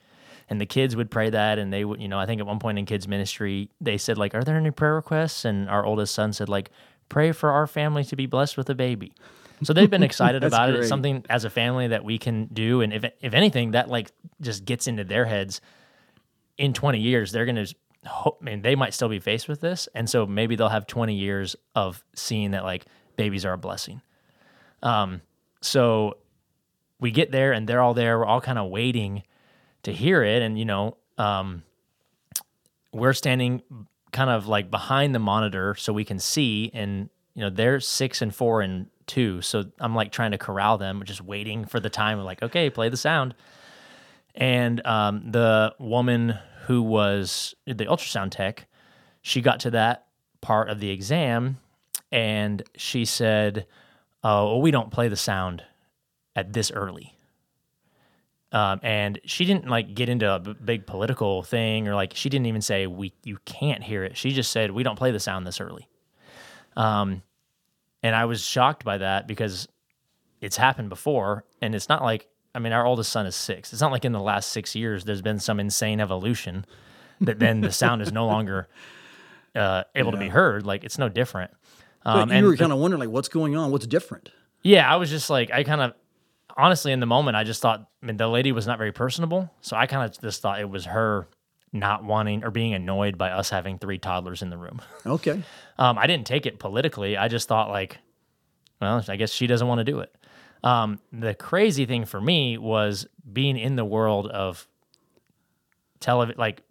And 0.50 0.60
the 0.60 0.66
kids 0.66 0.96
would 0.96 1.12
pray 1.12 1.30
that, 1.30 1.60
and 1.60 1.72
they 1.72 1.86
would, 1.86 2.02
you 2.02 2.08
know, 2.08 2.18
I 2.18 2.26
think 2.26 2.42
at 2.42 2.48
one 2.48 2.58
point 2.58 2.80
in 2.80 2.88
kids 2.88 3.08
ministry, 3.08 3.70
they 3.80 4.00
said 4.00 4.18
like, 4.18 4.34
"Are 4.34 4.44
there 4.44 4.58
any 4.58 4.72
prayer 4.72 4.96
requests?" 4.96 5.46
And 5.46 5.70
our 5.70 5.86
oldest 5.86 6.16
son 6.16 6.34
said 6.34 6.50
like, 6.50 6.72
"Pray 7.08 7.32
for 7.32 7.52
our 7.52 7.68
family 7.68 8.04
to 8.06 8.16
be 8.16 8.26
blessed 8.26 8.58
with 8.58 8.68
a 8.72 8.76
baby." 8.76 9.14
So 9.62 9.74
they've 9.74 9.92
been 9.92 10.02
excited 10.12 10.44
about 10.44 10.70
it. 10.70 10.76
It's 10.78 10.90
something 10.90 11.24
as 11.30 11.46
a 11.46 11.52
family 11.52 11.90
that 11.90 12.04
we 12.04 12.18
can 12.18 12.46
do, 12.48 12.82
and 12.82 12.92
if 12.92 13.06
if 13.22 13.36
anything, 13.36 13.72
that 13.72 13.90
like 13.90 14.12
just 14.42 14.66
gets 14.66 14.88
into 14.88 15.04
their 15.04 15.26
heads. 15.26 15.62
In 16.60 16.74
20 16.74 17.00
years, 17.00 17.32
they're 17.32 17.46
gonna. 17.46 17.66
Hope, 18.06 18.38
I 18.42 18.46
mean, 18.46 18.62
they 18.62 18.76
might 18.76 18.94
still 18.94 19.10
be 19.10 19.20
faced 19.20 19.48
with 19.50 19.60
this, 19.60 19.90
and 19.96 20.10
so 20.10 20.26
maybe 20.26 20.56
they'll 20.56 20.70
have 20.70 20.88
20 20.88 21.16
years 21.16 21.56
of 21.76 22.04
seeing 22.16 22.52
that 22.52 22.64
like 22.64 22.86
babies 23.18 23.44
are 23.44 23.54
a 23.54 23.58
blessing. 23.58 24.02
Um, 24.82 25.22
so 25.62 26.18
we 27.02 27.12
get 27.12 27.32
there, 27.32 27.52
and 27.52 27.68
they're 27.68 27.82
all 27.82 27.94
there. 27.94 28.20
We're 28.20 28.26
all 28.26 28.40
kind 28.40 28.60
of 28.60 28.70
waiting 28.70 29.24
to 29.84 29.92
hear 29.92 30.24
it, 30.24 30.42
and 30.42 30.60
you 30.60 30.66
know, 30.66 30.96
um, 31.18 31.64
we're 32.94 33.14
standing 33.14 33.64
kind 34.12 34.30
of 34.30 34.48
like 34.48 34.72
behind 34.72 35.14
the 35.14 35.20
monitor 35.20 35.76
so 35.76 35.94
we 35.94 36.04
can 36.04 36.20
see 36.20 36.72
and 36.74 37.10
you 37.36 37.42
know 37.42 37.50
they're 37.50 37.80
six 37.80 38.22
and 38.22 38.34
four 38.34 38.62
and 38.62 38.88
two 39.06 39.42
so 39.42 39.66
i'm 39.80 39.94
like 39.94 40.12
trying 40.12 40.32
to 40.32 40.38
corral 40.38 40.78
them 40.78 41.04
just 41.06 41.22
waiting 41.22 41.66
for 41.66 41.80
the 41.80 41.90
time 41.90 42.20
of 42.20 42.26
like 42.26 42.42
okay 42.42 42.70
play 42.70 42.90
the 42.90 42.98
sound 42.98 43.36
and 44.36 44.86
um, 44.86 45.32
the 45.32 45.74
woman 45.80 46.38
who 46.70 46.82
was 46.82 47.56
the 47.66 47.86
ultrasound 47.86 48.30
tech 48.30 48.68
she 49.22 49.42
got 49.42 49.60
to 49.60 49.72
that 49.72 50.06
part 50.40 50.70
of 50.70 50.80
the 50.80 50.90
exam 50.90 51.58
and 52.12 52.64
she 52.78 53.04
said 53.04 53.66
oh 54.24 54.46
well, 54.46 54.62
we 54.62 54.72
don't 54.72 54.92
play 54.92 55.08
the 55.08 55.16
sound 55.16 55.64
at 56.36 56.54
this 56.54 56.72
early 56.72 57.18
um, 58.52 58.80
and 58.82 59.20
she 59.26 59.46
didn't 59.46 59.68
like 59.68 59.94
get 59.94 60.10
into 60.10 60.32
a 60.32 60.40
b- 60.40 60.56
big 60.64 60.88
political 60.88 61.44
thing 61.44 61.88
or 61.88 61.94
like 61.94 62.14
she 62.16 62.30
didn't 62.30 62.48
even 62.48 62.62
say 62.62 62.88
we 62.88 63.14
you 63.24 63.38
can't 63.46 63.84
hear 63.84 64.04
it. 64.04 64.18
She 64.18 64.32
just 64.32 64.52
said 64.52 64.72
we 64.72 64.82
don't 64.82 64.98
play 64.98 65.12
the 65.12 65.20
sound 65.20 65.46
this 65.46 65.62
early. 65.62 65.88
Um, 66.76 67.22
and 68.02 68.16
I 68.16 68.26
was 68.26 68.44
shocked 68.44 68.84
by 68.84 68.98
that 69.00 69.28
because 69.28 69.68
it's 70.42 70.58
happened 70.58 70.90
before, 70.90 71.44
and 71.62 71.76
it's 71.76 71.90
not 71.90 72.02
like 72.02 72.28
I 72.60 72.62
mean 72.62 72.74
our 72.74 72.86
oldest 72.86 73.10
son 73.10 73.26
is 73.26 73.36
six. 73.36 73.72
It's 73.72 73.82
not 73.82 73.94
like 73.94 74.04
in 74.04 74.12
the 74.12 74.20
last 74.20 74.52
six 74.52 74.76
years 74.76 75.06
there's 75.06 75.22
been 75.22 75.40
some 75.40 75.62
insane 75.62 76.02
evolution 76.02 76.66
that 77.22 77.40
then 77.40 77.62
the 77.62 77.72
sound 77.72 78.02
is 78.02 78.12
no 78.12 78.26
longer 78.28 78.68
uh, 79.56 79.86
able 79.96 80.12
to 80.12 80.18
be 80.18 80.28
heard. 80.28 80.66
Like 80.66 80.84
it's 80.84 80.98
no 80.98 81.08
different. 81.08 81.52
Um, 82.06 82.30
you 82.30 82.36
and 82.36 82.46
were 82.46 82.58
kind 82.58 82.72
of 82.72 82.80
wondering, 82.80 83.00
like, 83.00 83.10
what's 83.10 83.30
going 83.30 83.56
on? 83.56 83.72
What's 83.72 83.88
different? 83.88 84.32
yeah, 84.62 84.92
I 84.92 84.98
was 84.98 85.10
just 85.10 85.30
like, 85.30 85.52
I 85.52 85.64
kind 85.64 85.82
of, 85.82 85.94
honestly, 86.58 86.92
in 86.92 87.00
the 87.00 87.06
moment, 87.06 87.38
I 87.38 87.44
just 87.44 87.62
thought, 87.62 87.90
I 88.02 88.06
mean, 88.06 88.18
the 88.18 88.28
lady 88.28 88.52
was 88.52 88.68
not 88.68 88.78
very 88.78 88.92
personable. 88.92 89.50
So 89.62 89.78
I 89.78 89.86
kind 89.86 90.10
of 90.10 90.20
just 90.22 90.42
thought 90.42 90.60
it 90.60 90.70
was 90.70 90.86
her 90.86 91.28
not 91.72 92.04
wanting 92.04 92.44
or 92.44 92.52
being 92.52 92.74
annoyed 92.74 93.18
by 93.18 93.30
us 93.30 93.50
having 93.50 93.78
three 93.78 93.98
toddlers 93.98 94.42
in 94.42 94.50
the 94.50 94.58
room. 94.58 94.82
Okay. 95.06 95.42
Um, 95.78 95.98
I 95.98 96.08
didn't 96.08 96.26
take 96.26 96.46
it 96.46 96.60
politically. 96.60 97.16
I 97.16 97.28
just 97.28 97.48
thought, 97.48 97.70
like, 97.70 97.98
well, 98.82 99.04
I 99.08 99.16
guess 99.16 99.32
she 99.32 99.48
doesn't 99.48 99.68
want 99.68 99.80
to 99.80 99.86
do 99.86 100.00
it. 100.00 100.14
Um, 100.64 101.00
the 101.12 101.34
crazy 101.34 101.86
thing 101.86 102.06
for 102.06 102.20
me 102.20 102.58
was 102.58 103.08
being 103.32 103.58
in 103.58 103.76
the 103.76 103.86
world 103.86 104.28
of 104.28 104.68
television, 106.00 106.40
like 106.40 106.64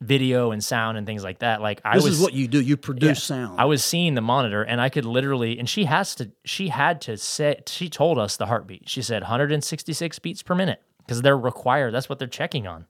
video 0.00 0.50
and 0.50 0.62
sound 0.62 0.98
and 0.98 1.06
things 1.06 1.24
like 1.24 1.40
that. 1.40 1.60
Like, 1.60 1.80
I 1.84 1.96
This 1.96 2.04
was 2.04 2.14
is 2.14 2.22
what 2.22 2.32
you 2.32 2.48
do. 2.48 2.60
You 2.60 2.76
produce 2.76 3.30
yeah. 3.30 3.36
sound. 3.36 3.60
I 3.60 3.64
was 3.64 3.84
seeing 3.84 4.14
the 4.14 4.20
monitor 4.20 4.62
and 4.62 4.80
I 4.80 4.88
could 4.88 5.04
literally, 5.04 5.58
and 5.58 5.68
she 5.68 5.84
has 5.84 6.14
to, 6.16 6.30
she 6.44 6.68
had 6.68 7.00
to 7.02 7.16
say, 7.16 7.60
she 7.66 7.88
told 7.88 8.18
us 8.18 8.36
the 8.36 8.46
heartbeat. 8.46 8.88
She 8.88 9.02
said 9.02 9.22
166 9.22 10.18
beats 10.18 10.42
per 10.42 10.54
minute 10.54 10.82
because 10.98 11.22
they're 11.22 11.38
required. 11.38 11.94
That's 11.94 12.08
what 12.08 12.18
they're 12.18 12.28
checking 12.28 12.66
on. 12.66 12.86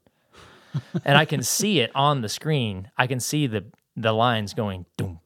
and 1.04 1.16
I 1.16 1.24
can 1.24 1.42
see 1.42 1.80
it 1.80 1.90
on 1.94 2.22
the 2.22 2.28
screen. 2.28 2.90
I 2.96 3.06
can 3.06 3.20
see 3.20 3.46
the, 3.46 3.64
the 3.96 4.12
lines 4.12 4.52
going 4.52 4.84
doom, 4.96 5.20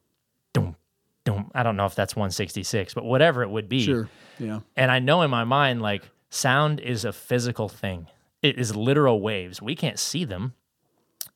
doom, 0.53 0.77
doom. 1.25 1.50
I 1.55 1.62
don't 1.62 1.77
know 1.77 1.87
if 1.87 1.95
that's 1.95 2.15
166, 2.15 2.95
but 2.95 3.05
whatever 3.05 3.43
it 3.43 3.50
would 3.50 3.69
be. 3.69 3.85
sure. 3.85 4.09
Yeah. 4.40 4.61
And 4.76 4.90
I 4.90 4.99
know 4.99 5.23
in 5.23 5.30
my 5.30 5.44
mind, 5.44 5.82
like, 5.82 6.11
sound 6.30 6.80
is 6.80 7.04
a 7.04 7.12
physical 7.12 7.68
thing. 7.68 8.09
It 8.42 8.59
is 8.59 8.75
literal 8.75 9.20
waves. 9.20 9.61
We 9.61 9.76
can't 9.76 9.99
see 9.99 10.25
them, 10.25 10.54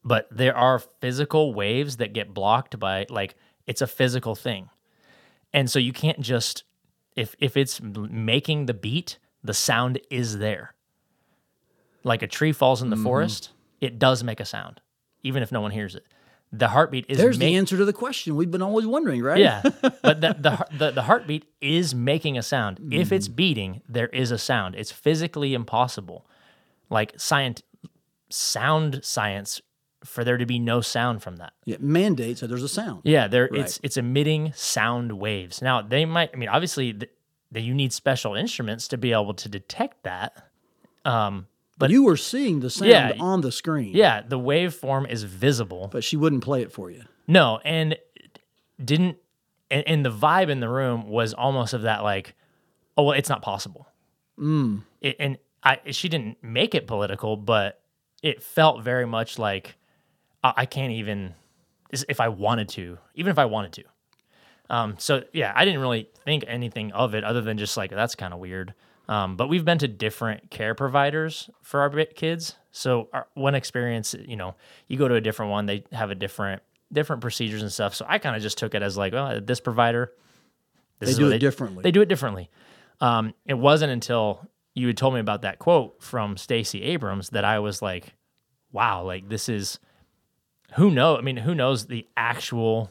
but 0.02 0.26
there 0.30 0.56
are 0.56 0.78
physical 0.78 1.52
waves 1.54 1.99
that 1.99 2.12
get 2.14 2.32
blocked 2.34 2.78
by, 2.78 3.06
like, 3.11 3.34
it's 3.66 3.82
a 3.82 3.87
physical 3.87 4.34
thing. 4.34 4.70
And 5.52 5.70
so 5.70 5.78
you 5.78 5.92
can't 5.92 6.20
just, 6.20 6.64
if 7.14 7.37
if 7.38 7.56
it's 7.56 7.80
making 7.80 8.66
the 8.66 8.75
beat, 8.75 9.18
the 9.42 9.54
sound 9.54 10.00
is 10.11 10.38
there. 10.38 10.75
Like 12.02 12.23
a 12.23 12.26
tree 12.26 12.52
falls 12.52 12.82
in 12.82 12.90
the 12.90 12.96
Mm-hmm. 12.96 13.04
forest, 13.04 13.50
it 13.80 13.99
does 13.99 14.25
make 14.25 14.40
a 14.40 14.44
sound, 14.44 14.80
even 15.23 15.42
if 15.42 15.52
no 15.52 15.61
one 15.61 15.70
hears 15.70 15.94
it. 15.94 16.04
The 16.56 16.68
heartbeat 16.68 17.06
is 17.08 17.18
There's 17.18 17.38
make- 17.38 17.49
the 17.49 17.56
answer 17.56 17.76
to 17.76 17.84
the 17.84 17.92
question 17.92 18.37
we've 18.37 18.50
been 18.50 18.62
always 18.62 18.87
wondering, 18.87 19.23
right? 19.23 19.38
yeah, 19.38 19.62
but 20.02 20.20
the, 20.20 20.37
the 20.38 20.66
the 20.78 20.90
the 20.92 21.02
heartbeat 21.02 21.44
is 21.61 21.94
making 21.94 22.38
a 22.38 22.42
sound. 22.42 22.78
If 22.92 23.11
it's 23.12 23.26
Mm-hmm. 23.26 23.34
beating, 23.37 23.82
there 23.88 24.08
is 24.08 24.30
a 24.30 24.38
sound. 24.38 24.75
It's 24.76 24.92
physically 24.92 25.54
impossible, 25.54 26.26
like 26.90 27.12
science, 27.16 27.62
sound 28.30 29.00
science, 29.04 29.61
for 30.04 30.23
there 30.25 30.37
to 30.37 30.46
be 30.46 30.58
no 30.58 30.80
sound 30.80 31.23
from 31.23 31.37
that. 31.37 31.52
It 31.66 31.82
mandates 31.82 32.40
that 32.40 32.49
there's 32.49 32.62
a 32.62 32.68
sound. 32.68 33.00
Yeah, 33.04 33.26
there 33.28 33.46
it's 33.46 33.80
it's 33.82 33.96
emitting 33.96 34.52
sound 34.54 35.12
waves. 35.12 35.62
Now 35.62 35.82
they 35.82 36.04
might. 36.04 36.30
I 36.34 36.37
mean, 36.37 36.49
obviously, 36.49 36.92
that 36.92 37.61
you 37.62 37.75
need 37.75 37.92
special 37.92 38.34
instruments 38.34 38.88
to 38.88 38.99
be 38.99 39.12
able 39.12 39.34
to 39.34 39.49
detect 39.49 40.02
that. 40.04 40.49
Um, 41.04 41.46
But 41.76 41.90
you 41.90 42.04
were 42.04 42.16
seeing 42.16 42.61
the 42.61 42.71
sound 42.71 42.90
Yeah. 42.90 43.12
on 43.19 43.40
the 43.40 43.50
screen. 43.50 43.95
yeah, 43.97 44.23
the 44.26 44.38
waveform 44.38 45.09
is 45.11 45.25
visible. 45.25 45.88
But 45.90 46.04
she 46.04 46.16
wouldn't 46.16 46.45
play 46.45 46.62
it 46.62 46.73
for 46.73 46.90
you. 46.90 47.02
No, 47.26 47.61
and 47.64 47.97
didn't 48.83 49.16
and, 49.71 49.87
and 49.88 50.04
the 50.04 50.11
vibe 50.11 50.50
in 50.50 50.61
the 50.61 50.69
room 50.69 51.09
was 51.09 51.35
almost 51.35 51.73
of 51.75 51.83
that 51.83 52.02
like, 52.02 52.35
oh 52.97 53.04
well, 53.04 53.12
it's 53.19 53.28
not 53.28 53.43
possible. 53.43 53.88
Mm. 54.38 54.83
It, 55.00 55.16
and 55.19 55.38
I 55.62 55.78
she 55.90 56.09
didn't 56.09 56.38
make 56.43 56.75
it 56.75 56.87
political, 56.87 57.37
but 57.37 57.81
it 58.23 58.43
felt 58.43 58.83
very 58.83 59.07
much 59.07 59.38
like 59.38 59.76
I, 60.43 60.52
I 60.59 60.66
can't 60.66 60.93
even 60.93 61.35
if 62.09 62.21
I 62.21 62.28
wanted 62.28 62.69
to, 62.71 62.99
even 63.14 63.31
if 63.31 63.38
I 63.38 63.45
wanted 63.45 63.73
to. 63.75 63.85
Um, 64.71 64.95
so 64.99 65.25
yeah, 65.33 65.52
I 65.54 65.64
didn't 65.64 65.81
really 65.81 66.09
think 66.25 66.45
anything 66.47 66.93
of 66.93 67.14
it 67.14 67.23
other 67.25 67.40
than 67.40 67.59
just 67.59 67.76
like 67.76 67.90
that's 67.90 68.14
kind 68.14 68.33
of 68.33 68.40
weird. 68.40 68.75
Um, 69.08 69.37
but 69.37 69.49
we've 69.49 69.64
been 69.64 69.78
to 69.78 69.88
different 69.88 70.50
care 70.50 70.75
providers 70.75 71.50
for 71.62 71.80
our 71.80 71.90
kids. 72.06 72.56
So 72.70 73.08
our, 73.12 73.26
one 73.34 73.54
experience, 73.54 74.14
you 74.14 74.37
know, 74.37 74.54
you 74.88 74.96
go 74.96 75.08
to 75.08 75.14
a 75.14 75.20
different 75.20 75.50
one, 75.50 75.66
they 75.66 75.84
have 75.92 76.11
a 76.11 76.14
different 76.14 76.62
different 76.92 77.23
procedures 77.23 77.62
and 77.62 77.73
stuff. 77.73 77.94
So 77.94 78.06
I 78.08 78.18
kind 78.18 78.37
of 78.37 78.42
just 78.42 78.56
took 78.56 78.75
it 78.75 78.82
as 78.82 78.96
like, 78.96 79.12
well, 79.12 79.40
this 79.40 79.61
provider, 79.61 80.12
this 81.00 81.16
They 81.16 81.23
do 81.23 81.30
it 81.30 81.38
differently. 81.38 81.82
They 81.82 81.90
do 81.90 82.02
it 82.02 82.08
differently. 82.08 82.50
Um, 83.00 83.34
it 83.46 83.54
wasn't 83.54 83.92
until 83.92 84.49
you 84.75 84.87
had 84.87 84.96
told 84.96 85.14
me 85.14 85.20
about 85.20 85.42
that 85.42 85.58
quote 85.58 86.02
from 86.02 86.37
Stacey 86.37 86.82
Abrams 86.82 87.30
that 87.30 87.44
I 87.44 87.58
was 87.58 87.82
like, 87.82 88.14
wow, 88.73 89.02
like 89.02 89.28
this 89.28 89.49
is 89.49 89.78
who 90.75 90.90
know. 90.90 91.16
I 91.16 91.20
mean, 91.20 91.37
who 91.37 91.54
knows 91.54 91.87
the 91.87 92.06
actual 92.16 92.90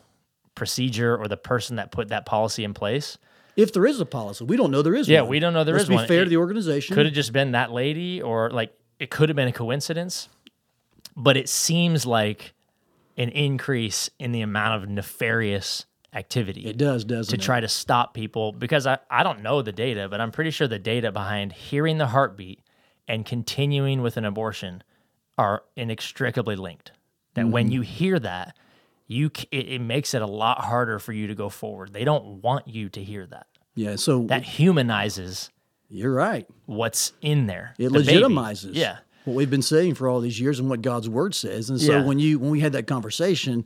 procedure 0.56 1.16
or 1.18 1.28
the 1.28 1.38
person 1.38 1.78
that 1.78 1.92
put 1.92 2.10
that 2.10 2.26
policy 2.26 2.64
in 2.64 2.74
place? 2.74 3.18
If 3.56 3.72
there 3.74 3.86
is 3.86 4.00
a 4.00 4.06
policy, 4.06 4.44
we 4.46 4.58
don't 4.58 4.72
know 4.72 4.82
there 4.82 4.96
is 4.96 5.08
Yeah, 5.08 5.22
one. 5.22 5.30
we 5.30 5.40
don't 5.40 5.54
know 5.54 5.64
there 5.64 5.76
Let's 5.76 5.84
is 5.84 5.90
be 5.90 5.96
one. 5.96 6.08
fair 6.08 6.22
It 6.22 6.26
to 6.26 6.30
the 6.30 6.38
organization. 6.38 6.96
Could 6.96 7.06
have 7.06 7.14
just 7.16 7.34
been 7.34 7.52
that 7.52 7.72
lady, 7.72 8.22
or 8.22 8.50
like 8.50 8.74
it 9.00 9.10
could 9.10 9.30
have 9.30 9.36
been 9.36 9.48
a 9.48 9.54
coincidence. 9.54 10.30
But 11.16 11.38
it 11.38 11.48
seems 11.50 12.06
like 12.06 12.54
an 13.18 13.30
increase 13.30 14.10
in 14.18 14.32
the 14.32 14.42
amount 14.42 14.82
of 14.84 14.90
nefarious 14.90 15.86
activity 16.16 16.66
it 16.66 16.78
does, 16.78 17.04
doesn't 17.06 17.32
to 17.32 17.42
it? 17.42 17.46
try 17.46 17.60
to 17.60 17.68
stop 17.68 18.14
people 18.14 18.52
because 18.52 18.88
I, 18.88 18.98
I 19.10 19.22
don't 19.24 19.42
know 19.44 19.62
the 19.62 19.72
data, 19.72 20.08
but 20.10 20.20
I'm 20.22 20.32
pretty 20.32 20.50
sure 20.52 20.68
the 20.68 20.80
data 20.80 21.12
behind 21.12 21.54
hearing 21.54 21.98
the 22.00 22.08
heartbeat 22.08 22.60
and 23.08 23.26
continuing 23.26 24.02
with 24.02 24.18
an 24.18 24.26
abortion 24.26 24.82
are 25.38 25.64
inextricably 25.76 26.56
linked. 26.56 26.92
That 27.36 27.48
when 27.48 27.66
Mm-hmm. 27.66 27.74
you 27.74 27.82
hear 27.82 28.20
that, 28.20 28.56
you 29.08 29.30
it, 29.52 29.68
it 29.70 29.82
makes 29.82 30.14
it 30.14 30.22
a 30.22 30.28
lot 30.28 30.60
harder 30.64 31.00
for 31.00 31.12
you 31.14 31.28
to 31.28 31.36
go 31.36 31.50
forward. 31.50 31.94
They 31.94 32.04
don't 32.06 32.42
want 32.42 32.68
you 32.68 32.90
to 32.90 33.04
hear 33.04 33.26
that. 33.28 33.48
Yeah, 33.76 33.96
so 33.96 34.24
That 34.24 34.44
humanizes 34.44 35.50
you're 35.90 36.14
right. 36.14 36.48
what's 36.66 37.14
in 37.22 37.48
there. 37.48 37.74
It 37.78 37.92
the 37.92 38.00
baby. 38.02 38.14
legitimizes 38.22 38.72
Yeah. 38.76 38.98
what 39.26 39.34
we've 39.36 39.50
been 39.50 39.62
saying 39.62 39.96
for 39.96 40.08
all 40.10 40.20
these 40.22 40.40
years 40.40 40.60
and 40.60 40.70
what 40.70 40.82
God's 40.82 41.10
word 41.10 41.34
says. 41.36 41.70
And 41.70 41.80
so 41.82 41.94
Yeah. 42.00 42.06
when 42.06 42.20
you 42.20 42.40
when 42.40 42.50
we 42.52 42.60
had 42.62 42.74
that 42.74 42.88
conversation, 42.88 43.66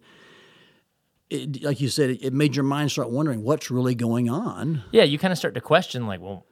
it, 1.29 1.61
like 1.63 1.81
you 1.81 1.89
said, 1.89 2.09
it 2.21 2.33
made 2.33 2.55
your 2.55 2.63
mind 2.63 2.91
start 2.91 3.09
wondering 3.09 3.43
what's 3.43 3.69
really 3.69 3.95
going 3.95 4.29
on. 4.29 4.83
yeah, 4.91 5.03
you 5.03 5.17
kind 5.19 5.31
of 5.33 5.37
start 5.37 5.53
to 5.55 5.61
question, 5.61 6.07
like, 6.07 6.21
well, 6.21 6.45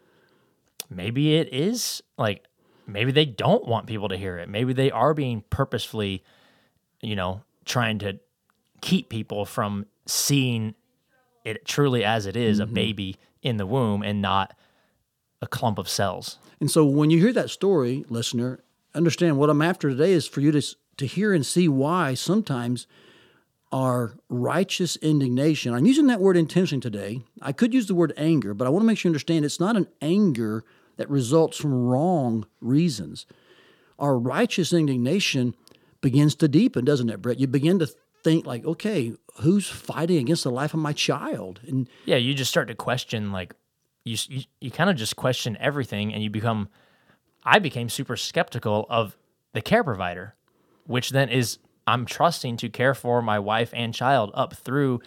maybe 0.89 1.35
it 1.35 1.53
is 1.53 2.01
like, 2.17 2.43
maybe 2.85 3.11
they 3.11 3.25
don't 3.25 3.65
want 3.65 3.87
people 3.87 4.09
to 4.09 4.17
hear 4.17 4.37
it. 4.37 4.49
Maybe 4.49 4.73
they 4.73 4.91
are 4.91 5.13
being 5.13 5.43
purposefully, 5.49 6.23
you 7.01 7.15
know, 7.15 7.41
trying 7.63 7.99
to 7.99 8.19
keep 8.85 9.09
people 9.09 9.45
from 9.45 9.87
seeing 10.05 10.75
it 11.43 11.65
truly 11.65 12.03
as 12.03 12.27
it 12.27 12.37
is, 12.37 12.59
a 12.59 12.65
mm-hmm. 12.65 12.75
baby 12.75 13.17
in 13.41 13.57
the 13.57 13.65
womb 13.65 14.03
and 14.03 14.21
not 14.21 14.55
a 15.41 15.47
clump 15.47 15.79
of 15.79 15.89
cells. 15.89 16.37
And 16.59 16.69
so 16.69 16.85
when 16.85 17.09
you 17.09 17.19
hear 17.19 17.33
that 17.33 17.49
story, 17.49 18.05
listener, 18.09 18.59
understand 18.93 19.37
what 19.37 19.49
I'm 19.49 19.63
after 19.63 19.89
today 19.89 20.11
is 20.11 20.27
for 20.27 20.39
you 20.39 20.51
to 20.51 20.61
to 20.97 21.05
hear 21.05 21.33
and 21.33 21.45
see 21.45 21.67
why 21.67 22.13
sometimes 22.13 22.87
our 23.69 24.13
righteous 24.29 24.95
indignation. 24.97 25.73
I'm 25.73 25.85
using 25.85 26.07
that 26.07 26.21
word 26.21 26.37
intentionally 26.37 26.79
today. 26.79 27.21
I 27.41 27.51
could 27.51 27.73
use 27.73 27.87
the 27.87 27.95
word 27.95 28.13
anger, 28.15 28.53
but 28.53 28.65
I 28.65 28.69
want 28.69 28.83
to 28.83 28.87
make 28.87 28.97
sure 28.97 29.09
you 29.09 29.11
understand 29.11 29.43
it's 29.43 29.59
not 29.59 29.75
an 29.75 29.87
anger 30.01 30.63
that 30.95 31.09
results 31.09 31.57
from 31.57 31.87
wrong 31.87 32.45
reasons. 32.61 33.25
Our 33.99 34.17
righteous 34.17 34.71
indignation 34.71 35.55
begins 35.99 36.35
to 36.35 36.47
deepen, 36.47 36.85
doesn't 36.85 37.09
it, 37.09 37.21
Brett? 37.21 37.39
You 37.39 37.47
begin 37.47 37.79
to 37.79 37.89
think 38.25 38.45
like, 38.45 38.65
okay, 38.65 39.13
who's 39.41 39.69
fighting 39.69 40.17
against 40.17 40.43
the 40.43 40.51
life 40.51 40.73
of 40.73 40.79
my 40.79 40.93
child? 40.93 41.61
And 41.67 41.87
yeah, 42.05 42.17
you 42.17 42.33
just 42.33 42.49
start 42.49 42.67
to 42.67 42.75
question 42.75 43.31
like 43.31 43.53
you 44.03 44.17
you, 44.27 44.43
you 44.59 44.71
kind 44.71 44.89
of 44.89 44.95
just 44.95 45.15
question 45.15 45.55
everything 45.59 46.13
and 46.13 46.21
you 46.21 46.29
become 46.29 46.67
I 47.43 47.59
became 47.59 47.87
super 47.87 48.17
skeptical 48.17 48.87
of 48.89 49.15
the 49.53 49.61
care 49.61 49.83
provider, 49.83 50.35
which 50.87 51.11
then 51.11 51.29
is 51.29 51.59
I'm 51.85 52.05
trusting 52.05 52.57
to 52.57 52.69
care 52.69 52.95
for 52.95 53.21
my 53.21 53.37
wife 53.37 53.71
and 53.73 53.93
child 53.93 54.31
up 54.33 54.55
through 54.55 55.01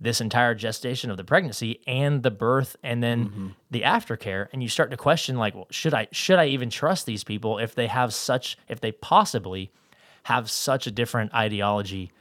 this 0.00 0.20
entire 0.20 0.54
gestation 0.54 1.10
of 1.10 1.16
the 1.16 1.24
pregnancy 1.24 1.80
and 1.86 2.22
the 2.22 2.30
birth 2.30 2.76
and 2.84 3.02
then 3.02 3.26
mm-hmm. 3.26 3.48
the 3.72 3.82
aftercare 3.82 4.48
and 4.52 4.62
you 4.62 4.68
start 4.68 4.90
to 4.92 4.96
question 4.96 5.36
like 5.36 5.54
well, 5.54 5.66
should 5.70 5.94
I 5.94 6.06
should 6.12 6.38
I 6.38 6.46
even 6.46 6.70
trust 6.70 7.06
these 7.06 7.24
people 7.24 7.58
if 7.58 7.74
they 7.74 7.88
have 7.88 8.14
such 8.14 8.56
if 8.68 8.80
they 8.80 8.92
possibly 8.92 9.72
have 10.24 10.48
such 10.48 10.86
a 10.86 10.92
different 10.92 11.34
ideology 11.34 12.12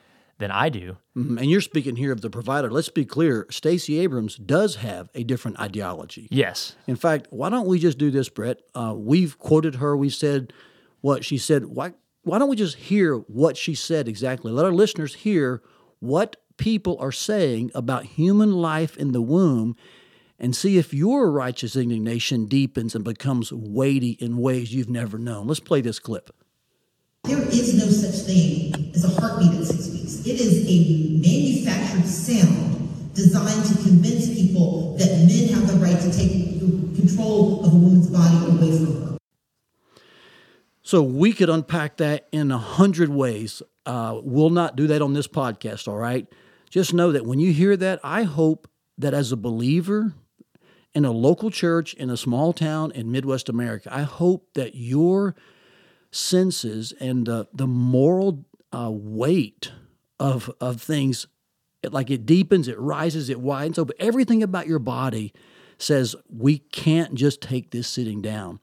than 0.41 0.51
I 0.51 0.67
do. 0.69 0.98
Mm-hmm. 1.15 1.38
And 1.38 1.50
you're 1.50 1.62
speaking 1.62 1.95
here 1.95 2.12
of 2.12 2.21
the 2.21 2.29
provider. 2.29 2.69
Let's 2.69 2.89
be 2.89 3.05
clear 3.05 3.48
Stacey 3.50 4.00
Abrams 4.00 4.36
does 4.36 4.75
have 4.77 5.10
a 5.15 5.24
different 5.24 5.60
ideology. 5.60 6.27
Yes. 6.29 6.75
In 6.88 6.98
fact, 6.98 7.27
why 7.29 7.50
don't 7.50 7.67
we 7.67 7.79
just 7.79 7.98
do 7.98 8.12
this, 8.12 8.27
Brett? 8.27 8.60
Uh, 8.75 8.93
we've 8.98 9.38
quoted 9.39 9.75
her. 9.75 9.95
We 9.95 10.10
said 10.10 10.51
what 11.00 11.24
she 11.24 11.38
said. 11.38 11.65
Why, 11.65 11.93
why 12.24 12.39
don't 12.39 12.50
we 12.50 12.55
just 12.55 12.75
hear 12.75 13.15
what 13.15 13.55
she 13.55 13.74
said 13.74 14.07
exactly? 14.07 14.51
Let 14.51 14.65
our 14.65 14.74
listeners 14.74 15.15
hear 15.15 15.62
what 16.00 16.36
people 16.57 16.98
are 17.00 17.12
saying 17.12 17.71
about 17.74 18.05
human 18.05 18.51
life 18.51 18.98
in 18.98 19.13
the 19.13 19.21
womb 19.21 19.75
and 20.39 20.55
see 20.55 20.77
if 20.79 20.91
your 20.91 21.31
righteous 21.31 21.75
indignation 21.75 22.48
deepens 22.48 22.95
and 22.95 23.03
becomes 23.03 23.53
weighty 23.53 24.12
in 24.19 24.38
ways 24.38 24.74
you've 24.74 24.89
never 24.89 25.19
known. 25.19 25.48
Let's 25.48 25.60
play 25.60 25.81
this 25.81 26.00
clip. 26.00 26.36
There 27.25 27.39
is 27.39 27.77
no 27.77 27.86
such 27.86 28.25
thing 28.25 28.91
as 28.95 29.05
a 29.05 29.21
heartbeat 29.21 29.53
at 29.53 29.65
six 29.65 29.89
weeks. 29.89 30.00
It 30.23 30.39
is 30.39 30.67
a 30.67 31.17
manufactured 31.19 32.07
sound 32.07 33.13
designed 33.15 33.65
to 33.65 33.73
convince 33.81 34.27
people 34.33 34.95
that 34.97 35.09
men 35.25 35.49
have 35.49 35.67
the 35.67 35.83
right 35.83 35.99
to 35.99 36.11
take 36.11 36.59
control 36.95 37.65
of 37.65 37.73
a 37.73 37.75
woman's 37.75 38.07
body 38.07 38.37
away 38.45 38.77
from 38.77 39.01
her. 39.01 39.17
So 40.83 41.01
we 41.01 41.33
could 41.33 41.49
unpack 41.49 41.97
that 41.97 42.27
in 42.31 42.51
a 42.51 42.57
hundred 42.57 43.09
ways. 43.09 43.63
Uh, 43.85 44.19
we'll 44.21 44.51
not 44.51 44.75
do 44.75 44.87
that 44.87 45.01
on 45.01 45.13
this 45.13 45.27
podcast, 45.27 45.87
all 45.87 45.97
right? 45.97 46.27
Just 46.69 46.93
know 46.93 47.11
that 47.11 47.25
when 47.25 47.39
you 47.39 47.51
hear 47.51 47.75
that, 47.77 47.99
I 48.03 48.23
hope 48.23 48.67
that 48.97 49.15
as 49.15 49.31
a 49.31 49.37
believer 49.37 50.13
in 50.93 51.03
a 51.03 51.11
local 51.11 51.49
church 51.49 51.93
in 51.95 52.09
a 52.11 52.17
small 52.17 52.53
town 52.53 52.91
in 52.91 53.11
Midwest 53.11 53.49
America, 53.49 53.89
I 53.91 54.03
hope 54.03 54.53
that 54.53 54.75
your 54.75 55.35
senses 56.11 56.93
and 56.99 57.27
uh, 57.27 57.45
the 57.53 57.67
moral 57.67 58.45
uh, 58.71 58.89
weight 58.91 59.71
of 60.21 60.51
of 60.61 60.79
things, 60.79 61.25
it, 61.81 61.91
like 61.91 62.11
it 62.11 62.25
deepens, 62.25 62.67
it 62.67 62.79
rises, 62.79 63.29
it 63.29 63.41
widens. 63.41 63.75
So 63.75 63.85
but 63.85 63.95
everything 63.99 64.43
about 64.43 64.67
your 64.67 64.79
body 64.79 65.33
says 65.79 66.15
we 66.29 66.59
can't 66.59 67.15
just 67.15 67.41
take 67.41 67.71
this 67.71 67.87
sitting 67.87 68.22
down. 68.22 68.59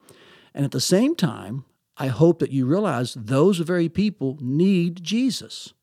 And 0.55 0.65
at 0.65 0.71
the 0.71 0.81
same 0.81 1.17
time, 1.17 1.65
I 1.97 2.07
hope 2.07 2.39
that 2.39 2.53
you 2.53 2.65
realize 2.65 3.15
those 3.15 3.59
very 3.59 3.89
people 3.89 4.39
need 4.41 5.03
Jesus 5.03 5.75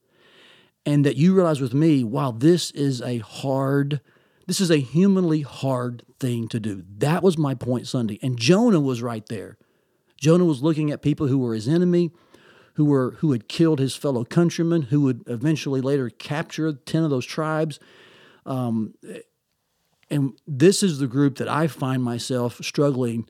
and 0.86 1.06
that 1.06 1.18
you 1.18 1.36
realize 1.36 1.60
with 1.60 1.74
me, 1.74 2.04
wow, 2.04 2.32
this 2.32 2.72
is 2.72 3.02
a 3.02 3.18
hard, 3.18 4.00
this 4.48 4.62
is 4.62 4.72
a 4.72 4.78
humanly 4.78 5.42
hard 5.42 6.04
thing 6.20 6.48
to 6.50 6.60
do. 6.60 6.84
That 6.98 7.22
was 7.22 7.38
my 7.38 7.54
point 7.54 7.88
Sunday. 7.88 8.18
And 8.22 8.38
Jonah 8.38 8.80
was 8.80 9.02
right 9.02 9.26
there. 9.28 9.58
Jonah 10.18 10.46
was 10.46 10.64
looking 10.64 10.90
at 10.90 11.02
people 11.02 11.28
who 11.28 11.38
were 11.38 11.54
his 11.54 11.68
enemy, 11.68 12.12
who 12.76 12.86
were 12.86 13.12
who 13.20 13.32
had 13.32 13.48
killed 13.48 13.80
his 13.80 13.96
fellow 13.96 14.24
countrymen, 14.24 14.84
who 14.84 15.02
would 15.02 15.24
eventually 15.28 15.82
later 15.82 16.10
capture 16.10 16.72
ten 16.74 17.04
of 17.04 17.10
those 17.10 17.26
tribes. 17.26 17.80
Um, 18.46 18.94
and 20.10 20.34
this 20.48 20.84
is 20.84 21.00
the 21.00 21.08
group 21.08 21.38
that 21.38 21.48
I 21.48 21.68
find 21.68 22.04
myself 22.04 22.60
struggling 22.64 23.28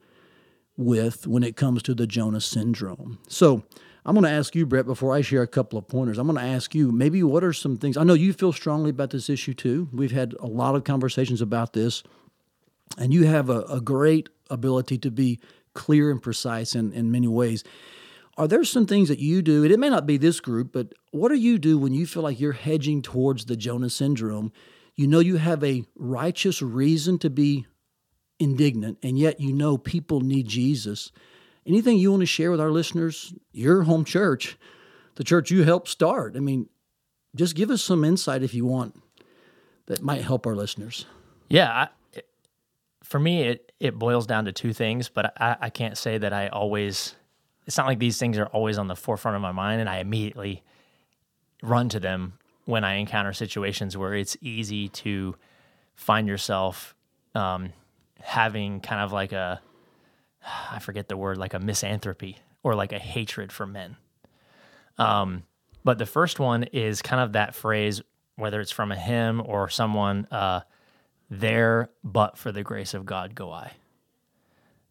with 0.78 1.26
when 1.26 1.44
it 1.44 1.56
comes 1.56 1.82
to 1.84 1.96
the 1.96 2.06
Jonah 2.06 2.42
syndrome. 2.42 3.20
So 3.28 3.64
I'm 4.06 4.14
going 4.14 4.26
to 4.26 4.30
ask 4.30 4.54
you, 4.56 4.66
Brett, 4.66 4.86
before 4.86 5.16
I 5.16 5.22
share 5.22 5.42
a 5.42 5.48
couple 5.48 5.80
of 5.80 5.88
pointers, 5.88 6.18
I'm 6.18 6.28
going 6.28 6.38
to 6.38 6.54
ask 6.54 6.76
you 6.76 6.92
maybe 6.92 7.24
what 7.24 7.44
are 7.44 7.54
some 7.54 7.78
things. 7.78 7.98
I 7.98 8.04
know 8.04 8.14
you 8.14 8.34
feel 8.34 8.52
strongly 8.52 8.90
about 8.90 9.12
this 9.12 9.30
issue 9.30 9.54
too. 9.54 9.88
We've 9.94 10.12
had 10.12 10.36
a 10.40 10.48
lot 10.48 10.76
of 10.76 10.84
conversations 10.84 11.42
about 11.42 11.74
this, 11.74 12.04
and 12.98 13.14
you 13.14 13.26
have 13.26 13.50
a, 13.50 13.62
a 13.62 13.80
great 13.80 14.30
ability 14.50 14.98
to 15.00 15.12
be 15.12 15.40
clear 15.74 16.12
and 16.12 16.22
precise 16.22 16.76
in, 16.76 16.92
in 16.94 17.10
many 17.10 17.28
ways. 17.28 17.64
Are 18.38 18.48
there 18.48 18.64
some 18.64 18.86
things 18.86 19.08
that 19.10 19.20
you 19.20 19.42
do, 19.42 19.64
and 19.64 19.72
it 19.72 19.80
may 19.80 19.90
not 19.90 20.06
be 20.06 20.18
this 20.18 20.40
group, 20.40 20.74
but 20.74 20.94
what 21.12 21.30
do 21.30 21.36
you 21.36 21.58
do 21.58 21.78
when 21.78 21.94
you 21.94 22.06
feel 22.06 22.24
like 22.24 22.40
you're 22.40 22.52
hedging 22.52 23.02
towards 23.02 23.46
the 23.46 23.56
Jonah 23.56 23.90
syndrome? 23.90 24.52
You 24.96 25.08
know 25.08 25.20
you 25.20 25.38
have 25.38 25.64
a 25.64 25.86
righteous 25.96 26.62
reason 26.62 27.18
to 27.20 27.30
be 27.30 27.66
indignant, 28.40 28.98
and 29.02 29.18
yet 29.18 29.40
you 29.40 29.54
know 29.54 29.78
people 29.78 30.20
need 30.20 30.48
Jesus 30.48 31.12
anything 31.66 31.98
you 31.98 32.12
want 32.12 32.22
to 32.22 32.28
share 32.28 32.52
with 32.52 32.62
our 32.62 32.72
listeners, 32.72 33.34
your 33.52 33.84
home 33.84 34.06
church, 34.06 34.58
the 35.16 35.24
church 35.24 35.52
you 35.52 35.64
helped 35.64 35.88
start? 35.88 36.36
I 36.36 36.40
mean, 36.40 36.70
just 37.36 37.56
give 37.56 37.70
us 37.70 37.82
some 37.82 38.04
insight 38.04 38.44
if 38.44 38.54
you 38.54 38.66
want 38.66 39.02
that 39.88 40.02
might 40.02 40.24
help 40.24 40.46
our 40.48 40.56
listeners. 40.56 41.06
Yeah. 41.50 41.72
I, 41.72 42.22
for 43.04 43.20
me, 43.20 43.44
it, 43.44 43.72
it 43.80 44.00
boils 44.00 44.26
down 44.26 44.46
to 44.46 44.52
two 44.52 44.74
things, 44.74 45.10
but 45.10 45.34
I, 45.40 45.58
I 45.62 45.70
can't 45.70 45.98
say 45.98 46.18
that 46.18 46.34
I 46.34 46.48
always, 46.48 47.16
it's 47.66 47.78
not 47.78 47.88
like 47.88 48.00
these 48.00 48.18
things 48.18 48.38
are 48.38 48.48
always 48.48 48.78
on 48.78 48.88
the 48.88 48.96
forefront 48.96 49.36
of 49.36 49.42
my 49.42 49.52
mind 49.52 49.82
and 49.82 49.90
I 49.90 49.98
immediately 49.98 50.64
run 51.62 51.90
to 51.90 52.00
them 52.00 52.34
when 52.66 52.84
I 52.84 52.96
encounter 52.96 53.34
situations 53.34 53.98
where 53.98 54.14
it's 54.14 54.38
easy 54.42 54.90
to 54.90 55.36
find 55.96 56.28
yourself 56.28 56.96
um, 57.34 57.74
having 58.20 58.80
kind 58.82 59.02
of 59.02 59.12
like 59.12 59.32
a, 59.32 59.62
I 60.72 60.80
forget 60.80 61.08
the 61.08 61.18
word, 61.18 61.38
like 61.38 61.54
a 61.54 61.60
misanthropy 61.60 62.38
or 62.64 62.76
like 62.76 62.92
a 62.92 63.00
hatred 63.00 63.52
for 63.52 63.66
men. 63.66 63.98
Um, 64.98 65.44
but 65.84 65.98
the 65.98 66.06
first 66.06 66.40
one 66.40 66.64
is 66.64 67.02
kind 67.02 67.22
of 67.22 67.34
that 67.34 67.54
phrase, 67.54 68.02
whether 68.36 68.60
it's 68.60 68.72
from 68.72 68.92
a 68.92 68.96
hymn 68.96 69.42
or 69.46 69.70
someone, 69.70 70.28
uh, 70.32 70.62
there 71.30 71.90
but 72.04 72.38
for 72.38 72.52
the 72.52 72.64
grace 72.64 72.94
of 72.94 73.06
God 73.06 73.36
go 73.36 73.52
I. 73.52 73.72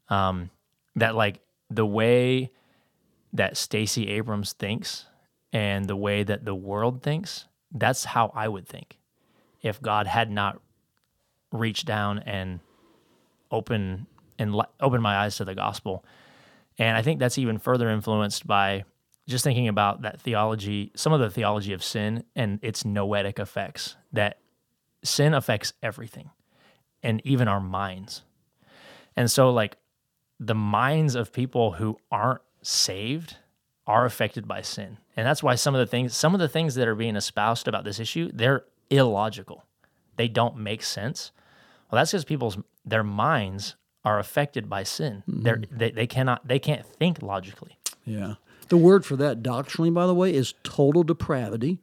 Um, 0.09 0.51
that 0.97 1.15
like 1.15 1.41
the 1.71 1.87
way 1.87 2.51
that 3.35 3.57
Stacey 3.57 4.09
Abrams 4.09 4.53
thinks 4.53 5.07
and 5.53 5.87
the 5.87 5.97
way 5.97 6.23
that 6.23 6.45
the 6.45 6.55
world 6.55 7.03
thinks, 7.03 7.47
that's 7.73 8.05
how 8.05 8.33
I 8.35 8.49
would 8.49 8.67
think 8.67 8.99
if 9.63 9.83
God 9.83 10.07
had 10.07 10.31
not 10.31 10.61
reached 11.53 11.87
down 11.87 12.21
and 12.21 12.61
opened 13.51 14.07
and 14.39 14.55
opened 14.81 15.03
my 15.03 15.17
eyes 15.17 15.37
to 15.37 15.45
the 15.45 15.55
gospel. 15.55 16.05
And 16.79 16.97
I 16.97 17.03
think 17.03 17.21
that's 17.21 17.39
even 17.39 17.59
further 17.59 17.89
influenced 17.89 18.47
by 18.47 18.85
just 19.29 19.45
thinking 19.45 19.69
about 19.69 20.03
that 20.03 20.21
theology, 20.21 20.91
some 20.97 21.13
of 21.13 21.21
the 21.21 21.31
theology 21.31 21.73
of 21.73 21.83
sin 21.83 22.25
and 22.35 22.59
its 22.63 22.85
noetic 22.85 23.39
effects, 23.39 23.97
that 24.13 24.39
sin 25.03 25.35
affects 25.35 25.73
everything 25.83 26.31
and 27.03 27.23
even 27.25 27.49
our 27.49 27.61
minds. 27.61 28.23
And 29.17 29.31
so, 29.31 29.51
like, 29.51 29.77
the 30.41 30.55
minds 30.55 31.15
of 31.15 31.33
people 31.33 31.73
who 31.73 31.97
aren't 32.11 32.41
saved 32.65 33.37
are 33.87 34.05
affected 34.05 34.49
by 34.49 34.63
sin. 34.63 34.99
And 35.17 35.27
that's 35.27 35.43
why 35.43 35.55
some 35.55 35.75
of 35.75 35.79
the 35.79 35.87
things, 35.87 36.17
some 36.17 36.35
of 36.35 36.41
the 36.41 36.49
things 36.49 36.75
that 36.75 36.89
are 36.89 36.95
being 36.95 37.17
espoused 37.17 37.69
about 37.69 37.85
this 37.85 38.01
issue, 38.01 38.31
they're 38.33 38.65
illogical. 38.91 39.65
They 40.17 40.29
don't 40.29 40.57
make 40.57 40.83
sense. 40.83 41.33
Well, 41.91 42.01
that's 42.01 42.13
because 42.13 42.25
people's 42.25 42.59
their 42.85 43.05
minds 43.05 43.77
are 44.05 44.19
affected 44.19 44.69
by 44.69 44.83
sin. 44.83 45.23
Mm-hmm. 45.29 45.77
They 45.77 45.91
they 45.91 46.07
cannot 46.07 46.47
they 46.47 46.59
can't 46.59 46.85
think 46.85 47.23
logically. 47.23 47.79
Yeah. 48.05 48.35
The 48.69 48.77
word 48.77 49.05
for 49.05 49.17
that 49.17 49.43
doctrinally, 49.43 49.91
by 49.91 50.07
the 50.07 50.15
way, 50.15 50.35
is 50.35 50.55
total 50.63 51.03
depravity. 51.03 51.81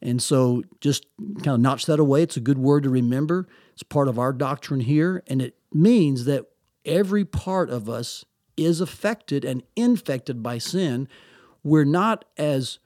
And 0.00 0.22
so 0.22 0.64
just 0.80 1.06
kind 1.18 1.48
of 1.48 1.60
notch 1.60 1.86
that 1.86 2.00
away. 2.00 2.22
It's 2.22 2.36
a 2.36 2.40
good 2.40 2.58
word 2.58 2.82
to 2.84 2.90
remember. 2.90 3.48
It's 3.72 3.82
part 3.82 4.08
of 4.08 4.18
our 4.18 4.32
doctrine 4.32 4.80
here. 4.80 5.22
And 5.26 5.40
it 5.40 5.56
means 5.72 6.24
that 6.24 6.46
every 6.84 7.24
part 7.24 7.70
of 7.70 7.88
us 7.88 8.24
is 8.56 8.80
affected 8.80 9.44
and 9.44 9.62
infected 9.76 10.42
by 10.42 10.58
sin. 10.58 11.08
We're 11.62 11.84
not 11.84 12.24
as 12.36 12.78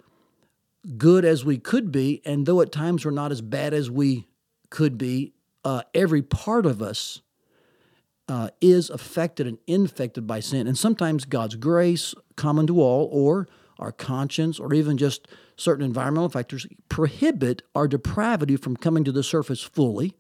good 0.97 1.25
as 1.25 1.45
we 1.45 1.59
could 1.59 1.91
be. 1.91 2.23
And 2.25 2.47
though 2.47 2.61
at 2.61 2.73
times 2.73 3.05
we're 3.05 3.11
not 3.11 3.33
as 3.33 3.41
bad 3.41 3.75
as 3.75 3.91
we 3.91 4.29
could 4.71 4.97
be, 4.99 5.33
uh, 5.65 5.83
every 5.95 6.23
part 6.23 6.67
of 6.67 6.81
us 6.81 7.23
uh, 8.29 8.51
is 8.61 8.91
affected 8.91 9.47
and 9.47 9.59
infected 9.67 10.27
by 10.27 10.41
sin. 10.41 10.67
And 10.67 10.77
sometimes 10.77 11.25
God's 11.25 11.57
grace, 11.57 12.15
common 12.37 12.67
to 12.69 12.81
all, 12.81 13.09
or 13.13 13.49
our 13.79 13.93
conscience, 13.93 14.59
or 14.59 14.73
even 14.75 14.97
just 14.97 15.29
certain 15.57 15.85
environmental 15.85 16.29
factors, 16.29 16.67
prohibit 16.89 17.63
our 17.75 17.89
depravity 17.89 18.57
from 18.57 18.77
coming 18.77 19.05
to 19.05 19.13
the 19.13 19.23
surface 19.23 19.63
fully. 19.63 20.15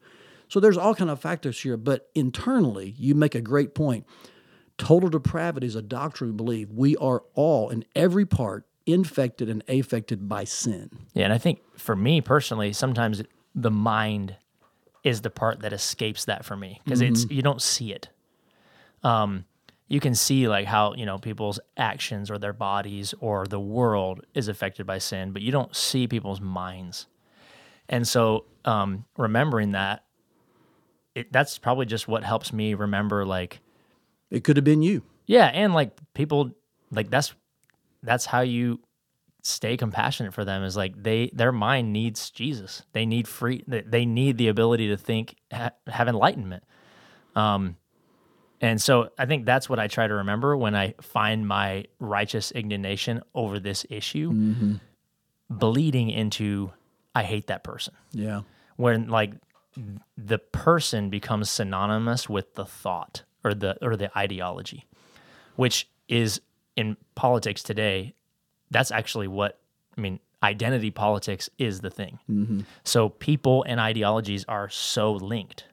So 0.49 0.61
there's 0.61 0.77
all 0.77 0.95
kind 0.95 1.11
of 1.11 1.21
factors 1.21 1.61
here. 1.61 1.77
But 1.77 2.09
internally, 2.15 2.95
you 2.99 3.15
make 3.15 3.35
a 3.35 3.41
great 3.41 3.75
point. 3.75 4.07
Total 4.79 5.09
depravity 5.09 5.67
is 5.67 5.75
a 5.75 5.83
doctrine 5.83 6.31
we 6.31 6.37
believe. 6.37 6.71
We 6.71 6.97
are 6.97 7.23
all, 7.35 7.71
in 7.71 7.85
every 7.95 8.27
part, 8.27 8.67
infected 8.85 9.49
and 9.49 9.65
affected 9.69 10.29
by 10.29 10.45
sin. 10.45 10.91
Yeah, 11.15 11.25
and 11.25 11.33
I 11.33 11.39
think 11.39 11.61
for 11.77 11.97
me 11.97 12.21
personally, 12.21 12.73
sometimes 12.73 13.23
the 13.55 13.71
mind 13.71 14.37
is 15.03 15.23
the 15.23 15.31
part 15.31 15.61
that 15.61 15.73
escapes 15.73 16.25
that 16.27 16.45
for 16.45 16.57
me 16.57 16.81
because 16.85 17.01
mm-hmm. 17.01 17.12
it's 17.12 17.31
you 17.31 17.43
don't 17.43 17.62
see 17.62 17.93
it. 17.93 18.09
Um, 19.03 19.45
you 19.89 20.01
can 20.01 20.15
see 20.15 20.49
like 20.49 20.67
how 20.67 20.95
you 20.95 21.07
know 21.07 21.19
people's 21.19 21.61
actions 21.77 22.31
or 22.31 22.39
their 22.39 22.53
bodies 22.53 23.15
or 23.21 23.47
the 23.47 23.61
world 23.61 24.25
is 24.35 24.49
affected 24.49 24.87
by 24.87 24.99
sin, 24.99 25.33
but 25.33 25.43
you 25.43 25.53
don't 25.53 25.75
see 25.75 26.07
people's 26.07 26.41
minds. 26.41 27.07
And 27.89 28.07
so, 28.07 28.47
um, 28.65 29.05
remembering 29.17 29.73
that, 29.73 30.05
it, 31.15 31.33
that's 31.33 31.57
probably 31.57 31.87
just 31.87 32.09
what 32.09 32.25
helps 32.25 32.53
me 32.53 32.75
remember. 32.75 33.25
Like, 33.25 33.61
it 34.31 34.45
could 34.45 34.57
have 34.57 34.65
been 34.65 34.83
you. 34.83 35.03
Yeah, 35.27 35.47
and 35.47 35.75
like 35.75 35.93
people, 36.15 36.53
like 36.91 37.11
that's 37.11 37.35
that's 38.03 38.27
how 38.27 38.41
you 38.41 38.81
stay 39.43 39.77
compassionate 39.77 40.35
for 40.35 40.45
them 40.45 40.65
is 40.65 40.77
like 40.77 41.01
they 41.01 41.31
their 41.33 41.53
mind 41.53 41.93
needs 41.93 42.31
Jesus. 42.31 42.83
They 42.93 43.07
need 43.07 43.29
free 43.29 43.62
they 43.67 44.05
need 44.05 44.39
the 44.39 44.49
ability 44.49 44.89
to 44.89 44.97
think 44.97 45.37
ha, 45.53 45.71
have 45.87 46.09
enlightenment. 46.09 46.65
Um 47.37 47.77
and 48.61 48.83
so 48.83 49.11
I 49.19 49.27
think 49.27 49.47
that's 49.47 49.69
what 49.69 49.79
I 49.79 49.87
try 49.87 50.07
to 50.09 50.15
remember 50.15 50.57
when 50.57 50.75
I 50.75 50.95
find 51.01 51.47
my 51.47 51.85
righteous 52.01 52.51
indignation 52.51 53.23
over 53.35 53.61
this 53.61 53.87
issue 53.89 54.33
mm-hmm. 54.33 54.75
bleeding 55.49 56.11
into 56.11 56.73
I 57.15 57.23
hate 57.23 57.47
that 57.47 57.62
person. 57.62 57.95
Yeah. 58.12 58.43
When 58.77 59.09
like 59.09 59.33
the 60.17 60.39
person 60.39 61.09
becomes 61.09 61.51
synonymous 61.51 62.29
with 62.29 62.55
the 62.55 62.65
thought 62.65 63.23
or 63.47 63.55
the 63.55 63.79
or 63.81 63.97
the 63.97 64.17
ideology, 64.19 64.85
which 65.55 65.89
is 66.09 66.41
in 66.77 66.97
politics 67.15 67.63
today 67.63 68.15
that's 68.71 68.91
actually 68.91 69.29
what 69.29 69.59
I 69.97 70.01
mean. 70.01 70.21
Identity 70.43 70.91
politics 70.91 71.49
is 71.59 71.81
the 71.81 71.91
thing. 71.91 72.19
Mm-hmm. 72.31 72.61
So 72.85 73.09
people 73.09 73.65
and 73.67 73.81
ideologies 73.81 74.45
are 74.49 74.69
so 74.69 75.13
linked, 75.13 75.65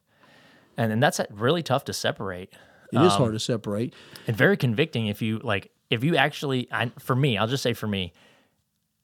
and 0.77 0.89
then 0.89 0.99
that's 0.99 1.19
really 1.31 1.61
tough 1.61 1.85
to 1.85 1.93
separate. 1.93 2.53
It 2.91 2.97
um, 2.97 3.05
is 3.05 3.13
hard 3.13 3.33
to 3.33 3.39
separate, 3.39 3.93
and 4.27 4.35
very 4.35 4.57
convicting 4.57 5.07
if 5.07 5.21
you 5.21 5.39
like. 5.39 5.71
If 5.89 6.03
you 6.03 6.15
actually, 6.15 6.67
I, 6.71 6.91
for 6.97 7.15
me, 7.15 7.37
I'll 7.37 7.47
just 7.47 7.61
say 7.61 7.73
for 7.73 7.87
me, 7.87 8.13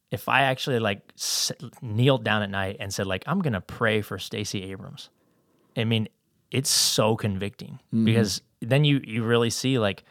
if 0.10 0.29
I 0.29 0.43
actually 0.43 0.79
like 0.79 1.01
s- 1.15 1.51
kneeled 1.82 2.23
down 2.23 2.41
at 2.41 2.49
night 2.49 2.77
and 2.79 2.91
said 2.93 3.05
like 3.05 3.23
I'm 3.27 3.41
gonna 3.41 3.62
pray 3.62 4.01
for 4.01 4.17
Stacey 4.17 4.63
Abrams, 4.71 5.10
I 5.75 5.84
mean, 5.84 6.08
it's 6.51 6.69
so 6.69 7.15
convicting 7.15 7.79
mm-hmm. 7.88 8.05
because 8.05 8.41
then 8.62 8.83
you 8.83 9.01
you 9.03 9.23
really 9.23 9.49
see 9.49 9.79
like 9.79 10.03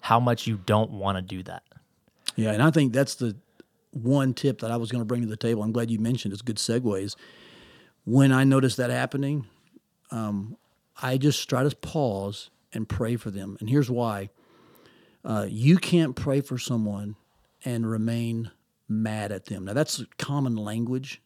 how 0.00 0.20
much 0.20 0.46
you 0.46 0.60
don't 0.66 0.90
want 0.92 1.16
to 1.16 1.22
do 1.22 1.42
that. 1.44 1.62
Yeah, 2.36 2.52
and 2.52 2.62
I 2.62 2.70
think 2.70 2.92
that's 2.92 3.14
the 3.14 3.36
one 3.92 4.34
tip 4.34 4.60
that 4.60 4.70
I 4.70 4.76
was 4.76 4.92
going 4.92 5.00
to 5.00 5.06
bring 5.06 5.22
to 5.22 5.28
the 5.28 5.36
table. 5.36 5.62
I'm 5.62 5.72
glad 5.72 5.90
you 5.90 5.98
mentioned 5.98 6.32
it's 6.32 6.42
good 6.42 6.56
segues. 6.56 7.16
When 8.04 8.30
I 8.30 8.44
notice 8.44 8.76
that 8.76 8.90
happening, 8.90 9.46
um, 10.10 10.56
I 11.02 11.16
just 11.16 11.48
try 11.48 11.62
to 11.62 11.74
pause 11.74 12.50
and 12.72 12.88
pray 12.88 13.16
for 13.16 13.30
them. 13.30 13.56
And 13.58 13.68
here's 13.68 13.90
why 13.90 14.30
uh, 15.24 15.46
you 15.48 15.78
can't 15.78 16.14
pray 16.14 16.40
for 16.40 16.58
someone 16.58 17.16
and 17.64 17.88
remain 17.88 18.50
mad 18.88 19.32
at 19.32 19.46
them. 19.46 19.64
Now, 19.64 19.72
that's 19.72 20.04
common 20.18 20.56
language, 20.56 21.20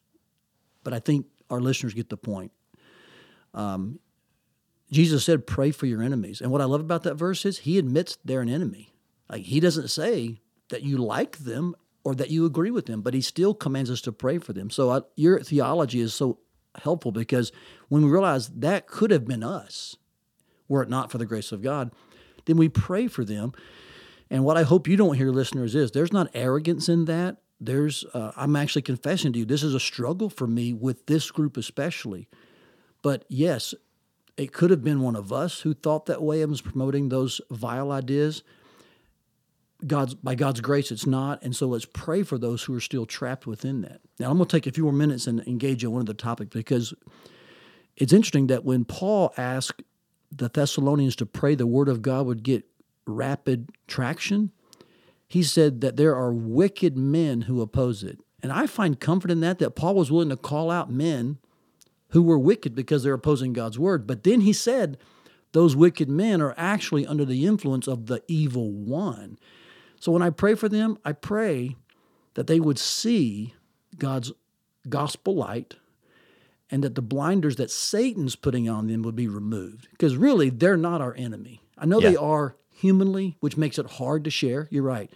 but 0.83 0.95
I 0.95 1.01
think 1.01 1.27
our 1.51 1.61
listeners 1.61 1.93
get 1.93 2.09
the 2.09 2.17
point. 2.17 2.53
Um, 3.53 3.99
Jesus 4.91 5.25
said, 5.25 5.47
Pray 5.47 5.71
for 5.71 5.87
your 5.87 6.03
enemies. 6.03 6.41
And 6.41 6.51
what 6.51 6.61
I 6.61 6.65
love 6.65 6.81
about 6.81 7.03
that 7.05 7.15
verse 7.15 7.45
is 7.45 7.59
he 7.59 7.79
admits 7.79 8.19
they're 8.25 8.41
an 8.41 8.49
enemy. 8.49 8.93
Like, 9.29 9.43
he 9.43 9.61
doesn't 9.61 9.89
say, 9.89 10.41
that 10.71 10.83
you 10.83 10.97
like 10.97 11.39
them 11.39 11.77
or 12.03 12.15
that 12.15 12.31
you 12.31 12.47
agree 12.47 12.71
with 12.71 12.87
them, 12.87 13.03
but 13.03 13.13
he 13.13 13.21
still 13.21 13.55
commands 13.55 13.91
us 13.91 14.01
to 14.01 14.13
pray 14.13 14.39
for 14.39 14.53
them. 14.55 14.71
So 14.71 14.91
I, 14.91 15.01
your 15.17 15.41
theology 15.41 16.01
is 16.01 16.15
so 16.15 16.39
helpful 16.83 17.13
because 17.13 17.53
when 17.89 18.05
we 18.05 18.11
realize 18.11 18.49
that 18.49 18.87
could 18.87 19.11
have 19.11 19.27
been 19.27 19.43
us, 19.43 19.97
were 20.69 20.83
it 20.83 20.89
not 20.89 21.11
for 21.11 21.19
the 21.19 21.27
grace 21.27 21.53
of 21.53 21.63
God, 21.63 21.93
then 22.47 22.57
we 22.57 22.69
pray 22.69 23.07
for 23.07 23.25
them. 23.25 23.53
And 24.31 24.45
what 24.45 24.57
I 24.57 24.63
hope 24.63 24.89
you 24.89 24.97
don't 24.97 25.17
hear, 25.17 25.31
listeners, 25.31 25.75
is 25.75 25.91
there's 25.91 26.13
not 26.13 26.31
arrogance 26.33 26.89
in 26.89 27.05
that. 27.07 27.39
There's, 27.61 28.05
uh, 28.15 28.33
I'm 28.37 28.57
actually 28.57 28.83
confessing 28.83 29.33
to 29.35 29.41
you, 29.41 29.45
this 29.45 29.63
is 29.63 29.75
a 29.75 29.81
struggle 29.81 30.31
for 30.31 30.47
me 30.47 30.73
with 30.73 31.07
this 31.07 31.31
group 31.31 31.57
especially. 31.57 32.29
But 33.03 33.25
yes, 33.29 33.75
it 34.41 34.55
could 34.55 34.71
have 34.71 34.83
been 34.83 35.03
one 35.03 35.17
of 35.17 35.35
us 35.35 35.61
who 35.61 35.75
thought 35.75 36.07
that 36.07 36.23
way 36.23 36.41
and 36.41 36.51
was 36.51 36.63
promoting 36.63 37.11
those 37.11 37.43
vile 37.51 37.93
ideas. 37.93 38.43
God's 39.87 40.15
by 40.15 40.35
God's 40.35 40.63
grace, 40.63 40.91
it's 40.91 41.07
not. 41.07 41.43
And 41.43 41.55
so 41.55 41.69
let's 41.69 41.85
pray 41.85 42.23
for 42.23 42.39
those 42.39 42.63
who 42.63 42.75
are 42.75 42.81
still 42.81 43.05
trapped 43.05 43.47
within 43.47 43.83
that. 43.83 44.01
Now 44.19 44.31
I'm 44.31 44.39
going 44.39 44.49
to 44.49 44.57
take 44.57 44.67
a 44.67 44.73
few 44.73 44.85
more 44.85 44.95
minutes 44.95 45.27
and 45.27 45.47
engage 45.47 45.85
in 45.85 45.93
one 45.93 46.01
of 46.01 46.07
the 46.07 46.15
topics 46.15 46.55
because 46.55 46.95
it's 47.97 48.15
interesting 48.15 48.47
that 48.47 48.65
when 48.65 48.87
Paul 48.87 49.35
asked 49.37 49.83
the 50.35 50.49
Thessalonians 50.49 51.17
to 51.17 51.27
pray 51.27 51.55
the 51.55 51.67
word 51.67 51.91
of 51.91 52.01
God 52.01 52.25
would 52.25 52.43
get 52.43 52.65
rapid 53.07 53.69
traction, 53.89 54.53
he 55.29 55.43
said 55.43 55.83
that 55.83 55.99
there 55.99 56.17
are 56.17 56.33
wicked 56.33 56.97
men 56.97 57.43
who 57.43 57.61
oppose 57.61 58.03
it. 58.03 58.19
And 58.43 58.51
I 58.51 58.67
find 58.67 58.99
comfort 58.99 59.31
in 59.31 59.41
that, 59.41 59.59
that 59.59 59.73
Paul 59.73 59.97
was 59.97 60.11
willing 60.11 60.31
to 60.31 60.37
call 60.39 60.71
out 60.71 60.91
men 60.91 61.37
who 62.11 62.23
were 62.23 62.39
wicked 62.39 62.75
because 62.75 63.03
they're 63.03 63.15
opposing 63.15 63.53
God's 63.53 63.79
word. 63.79 64.07
But 64.07 64.25
then 64.25 64.43
he 64.43 64.53
said, 64.53 64.99
those 65.53 65.75
wicked 65.75 66.09
men 66.09 66.41
are 66.41 66.55
actually 66.57 67.07
under 67.07 67.25
the 67.25 67.47
influence 67.47 67.89
of 67.89 68.07
the 68.07 68.23
evil 68.29 68.71
one. 68.71 69.39
So 69.99 70.13
when 70.13 70.23
I 70.23 70.31
pray 70.31 70.55
for 70.55 70.69
them, 70.69 70.99
I 71.05 71.13
pray 71.13 71.77
that 72.35 72.47
they 72.47 72.61
would 72.61 72.79
see 72.79 73.55
God's 73.99 74.33
gospel 74.89 75.35
light 75.35 75.75
and 76.71 76.85
that 76.85 76.95
the 76.95 77.03
blinders 77.03 77.57
that 77.57 77.71
Satan's 77.71 78.37
putting 78.37 78.69
on 78.69 78.87
them 78.87 79.03
would 79.03 79.17
be 79.17 79.29
removed. 79.29 79.89
Because 79.91 80.17
really, 80.17 80.51
they're 80.51 80.77
not 80.77 81.01
our 81.01 81.15
enemy. 81.17 81.61
I 81.77 81.87
know 81.87 82.01
yeah. 82.01 82.11
they 82.11 82.17
are 82.17 82.57
humanly, 82.71 83.37
which 83.41 83.57
makes 83.57 83.79
it 83.79 83.87
hard 83.87 84.25
to 84.25 84.31
share. 84.31 84.69
You're 84.71 84.85
right. 84.85 85.11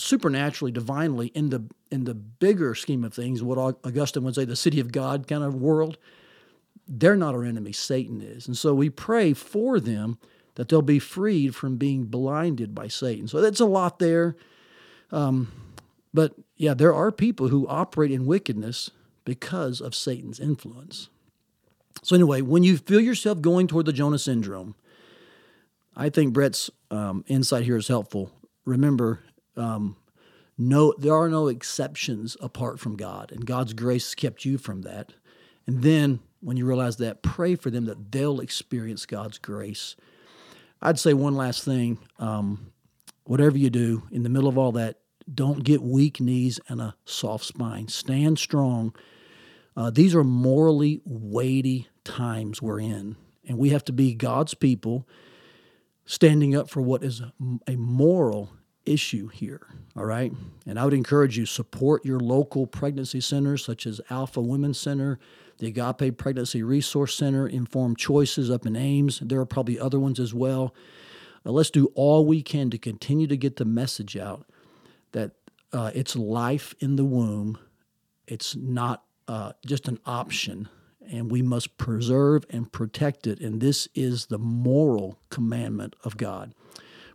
Supernaturally, 0.00 0.72
divinely, 0.72 1.28
in 1.28 1.50
the 1.50 1.64
in 1.90 2.04
the 2.04 2.14
bigger 2.14 2.74
scheme 2.74 3.04
of 3.04 3.12
things, 3.12 3.42
what 3.42 3.58
Augustine 3.58 4.24
would 4.24 4.34
say, 4.34 4.44
the 4.44 4.56
city 4.56 4.80
of 4.80 4.92
God 4.92 5.26
kind 5.26 5.42
of 5.42 5.54
world, 5.54 5.98
they're 6.86 7.16
not 7.16 7.34
our 7.34 7.44
enemy. 7.44 7.72
Satan 7.72 8.20
is. 8.20 8.46
And 8.46 8.56
so 8.56 8.74
we 8.74 8.90
pray 8.90 9.32
for 9.32 9.80
them 9.80 10.18
that 10.54 10.68
they'll 10.68 10.82
be 10.82 10.98
freed 10.98 11.54
from 11.54 11.76
being 11.76 12.04
blinded 12.04 12.74
by 12.74 12.88
Satan. 12.88 13.28
So 13.28 13.40
that's 13.40 13.60
a 13.60 13.66
lot 13.66 13.98
there. 13.98 14.36
Um, 15.10 15.52
but 16.12 16.34
yeah, 16.56 16.74
there 16.74 16.94
are 16.94 17.12
people 17.12 17.48
who 17.48 17.66
operate 17.68 18.10
in 18.10 18.26
wickedness 18.26 18.90
because 19.24 19.80
of 19.80 19.94
Satan's 19.94 20.40
influence. 20.40 21.08
So, 22.02 22.14
anyway, 22.14 22.40
when 22.40 22.62
you 22.62 22.78
feel 22.78 23.00
yourself 23.00 23.40
going 23.40 23.66
toward 23.66 23.86
the 23.86 23.92
Jonah 23.92 24.18
syndrome, 24.18 24.74
I 25.96 26.08
think 26.08 26.32
Brett's 26.32 26.70
um, 26.90 27.24
insight 27.26 27.64
here 27.64 27.76
is 27.76 27.88
helpful. 27.88 28.32
Remember, 28.64 29.20
um, 29.60 29.96
no, 30.58 30.94
there 30.98 31.14
are 31.14 31.28
no 31.28 31.48
exceptions 31.48 32.36
apart 32.40 32.80
from 32.80 32.96
God, 32.96 33.32
and 33.32 33.46
God's 33.46 33.72
grace 33.72 34.14
kept 34.14 34.44
you 34.44 34.58
from 34.58 34.82
that. 34.82 35.12
And 35.66 35.82
then, 35.82 36.20
when 36.40 36.56
you 36.56 36.66
realize 36.66 36.96
that, 36.96 37.22
pray 37.22 37.54
for 37.54 37.70
them 37.70 37.84
that 37.84 38.12
they'll 38.12 38.40
experience 38.40 39.06
God's 39.06 39.38
grace 39.38 39.94
I'd 40.82 40.98
say 40.98 41.12
one 41.12 41.34
last 41.34 41.64
thing. 41.64 41.98
Um, 42.18 42.72
whatever 43.24 43.58
you 43.58 43.70
do, 43.70 44.02
in 44.10 44.22
the 44.22 44.28
middle 44.28 44.48
of 44.48 44.56
all 44.56 44.72
that, 44.72 44.98
don't 45.32 45.62
get 45.62 45.82
weak 45.82 46.20
knees 46.20 46.58
and 46.68 46.80
a 46.80 46.94
soft 47.04 47.44
spine. 47.44 47.88
Stand 47.88 48.38
strong. 48.38 48.94
Uh, 49.76 49.90
these 49.90 50.14
are 50.14 50.24
morally 50.24 51.00
weighty 51.04 51.88
times 52.04 52.60
we're 52.60 52.80
in, 52.80 53.16
and 53.46 53.58
we 53.58 53.70
have 53.70 53.84
to 53.84 53.92
be 53.92 54.14
God's 54.14 54.54
people 54.54 55.06
standing 56.06 56.56
up 56.56 56.68
for 56.68 56.80
what 56.80 57.04
is 57.04 57.22
a 57.68 57.76
moral 57.76 58.50
issue 58.86 59.28
here. 59.28 59.66
All 59.96 60.04
right. 60.04 60.32
And 60.66 60.78
I 60.78 60.84
would 60.84 60.94
encourage 60.94 61.36
you 61.36 61.46
support 61.46 62.04
your 62.04 62.20
local 62.20 62.66
pregnancy 62.66 63.20
centers 63.20 63.64
such 63.64 63.86
as 63.86 64.00
Alpha 64.10 64.40
Women's 64.40 64.78
Center, 64.78 65.18
the 65.58 65.66
Agape 65.66 66.16
Pregnancy 66.16 66.62
Resource 66.62 67.14
Center, 67.14 67.46
Informed 67.46 67.98
Choices 67.98 68.50
up 68.50 68.66
in 68.66 68.76
Ames. 68.76 69.20
There 69.20 69.40
are 69.40 69.46
probably 69.46 69.78
other 69.78 70.00
ones 70.00 70.18
as 70.18 70.32
well. 70.32 70.74
Uh, 71.44 71.52
let's 71.52 71.70
do 71.70 71.86
all 71.94 72.24
we 72.24 72.42
can 72.42 72.70
to 72.70 72.78
continue 72.78 73.26
to 73.26 73.36
get 73.36 73.56
the 73.56 73.64
message 73.64 74.16
out 74.16 74.46
that 75.12 75.32
uh, 75.72 75.90
it's 75.94 76.16
life 76.16 76.74
in 76.80 76.96
the 76.96 77.04
womb. 77.04 77.58
It's 78.26 78.56
not 78.56 79.04
uh, 79.28 79.52
just 79.66 79.88
an 79.88 79.98
option. 80.06 80.68
and 81.10 81.30
we 81.30 81.42
must 81.42 81.76
preserve 81.76 82.44
and 82.50 82.70
protect 82.72 83.26
it. 83.26 83.40
And 83.40 83.60
this 83.60 83.88
is 83.94 84.26
the 84.26 84.38
moral 84.38 85.18
commandment 85.28 85.96
of 86.04 86.16
God. 86.16 86.54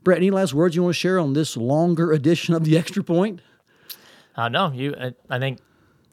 Brett, 0.06 0.20
any 0.20 0.30
last 0.30 0.54
words 0.54 0.76
you 0.76 0.84
want 0.84 0.94
to 0.94 1.00
share 1.00 1.20
on 1.20 1.34
this 1.34 1.58
longer 1.58 2.13
edition 2.13 2.54
of 2.54 2.63
the 2.63 2.78
Extra 2.78 3.04
Point? 3.04 3.41
Uh, 4.36 4.50
no, 4.50 4.72
you. 4.72 4.96
I, 4.98 5.13
I 5.30 5.39
think, 5.39 5.60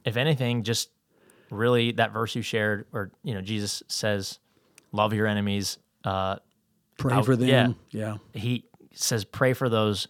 if 0.03 0.17
anything, 0.17 0.63
just 0.63 0.89
really 1.51 1.91
that 1.93 2.11
verse 2.11 2.35
you 2.35 2.41
shared, 2.41 2.87
or 2.91 3.11
you 3.23 3.35
know, 3.35 3.41
Jesus 3.41 3.83
says, 3.87 4.39
"Love 4.91 5.13
your 5.13 5.27
enemies." 5.27 5.77
Uh, 6.03 6.37
Pray 6.97 7.13
out- 7.13 7.25
for 7.25 7.35
them. 7.35 7.47
yeah. 7.47 7.67
yeah. 7.91 8.17
he 8.33 8.65
says, 8.93 9.25
"Pray 9.25 9.53
for 9.53 9.69
those," 9.69 10.07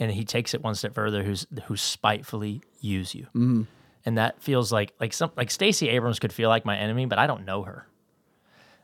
and 0.00 0.10
he 0.10 0.24
takes 0.24 0.52
it 0.52 0.60
one 0.60 0.74
step 0.74 0.92
further. 0.92 1.22
Who's 1.22 1.46
who 1.66 1.76
spitefully 1.76 2.60
use 2.80 3.14
you, 3.14 3.28
mm. 3.36 3.68
and 4.04 4.18
that 4.18 4.42
feels 4.42 4.72
like 4.72 4.94
like 4.98 5.12
some 5.12 5.30
like 5.36 5.52
Stacey 5.52 5.88
Abrams 5.90 6.18
could 6.18 6.32
feel 6.32 6.48
like 6.48 6.64
my 6.64 6.76
enemy, 6.76 7.06
but 7.06 7.20
I 7.20 7.28
don't 7.28 7.44
know 7.44 7.62
her. 7.62 7.86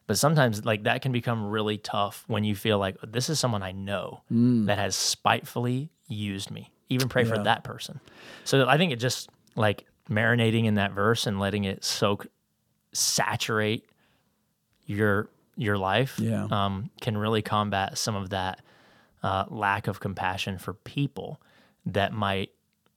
But 0.09 0.19
sometimes 0.19 0.65
like 0.65 0.83
that 0.85 1.03
can 1.03 1.13
become 1.13 1.47
really 1.47 1.79
tough 1.79 2.25
when 2.27 2.43
you 2.43 2.57
feel 2.57 2.79
like 2.79 2.97
this 3.07 3.29
is 3.31 3.39
someone 3.39 3.63
I 3.63 3.71
know 3.73 4.23
that 4.67 4.79
has 4.79 4.97
spitefully 4.97 5.91
used 6.09 6.51
me. 6.51 6.73
Even 6.89 7.09
pray 7.09 7.25
for 7.25 7.37
that 7.45 7.63
person. 7.63 8.01
So 8.45 8.67
I 8.67 8.79
think 8.79 8.91
it 8.91 8.97
just 8.97 9.29
like 9.55 9.85
marinating 10.11 10.65
in 10.65 10.75
that 10.77 10.93
verse 10.93 11.27
and 11.27 11.39
letting 11.39 11.65
it 11.65 11.85
soak, 11.85 12.27
saturate 12.93 13.85
your 14.87 15.29
your 15.57 15.77
life 15.77 16.19
Yeah. 16.19 16.47
um, 16.51 16.91
can 17.01 17.19
really 17.19 17.43
combat 17.43 17.99
some 17.99 18.15
of 18.15 18.31
that 18.31 18.61
uh, 19.23 19.45
lack 19.49 19.89
of 19.89 20.01
compassion 20.01 20.57
for 20.57 20.73
people 20.73 21.41
that 21.87 22.13
might 22.13 22.51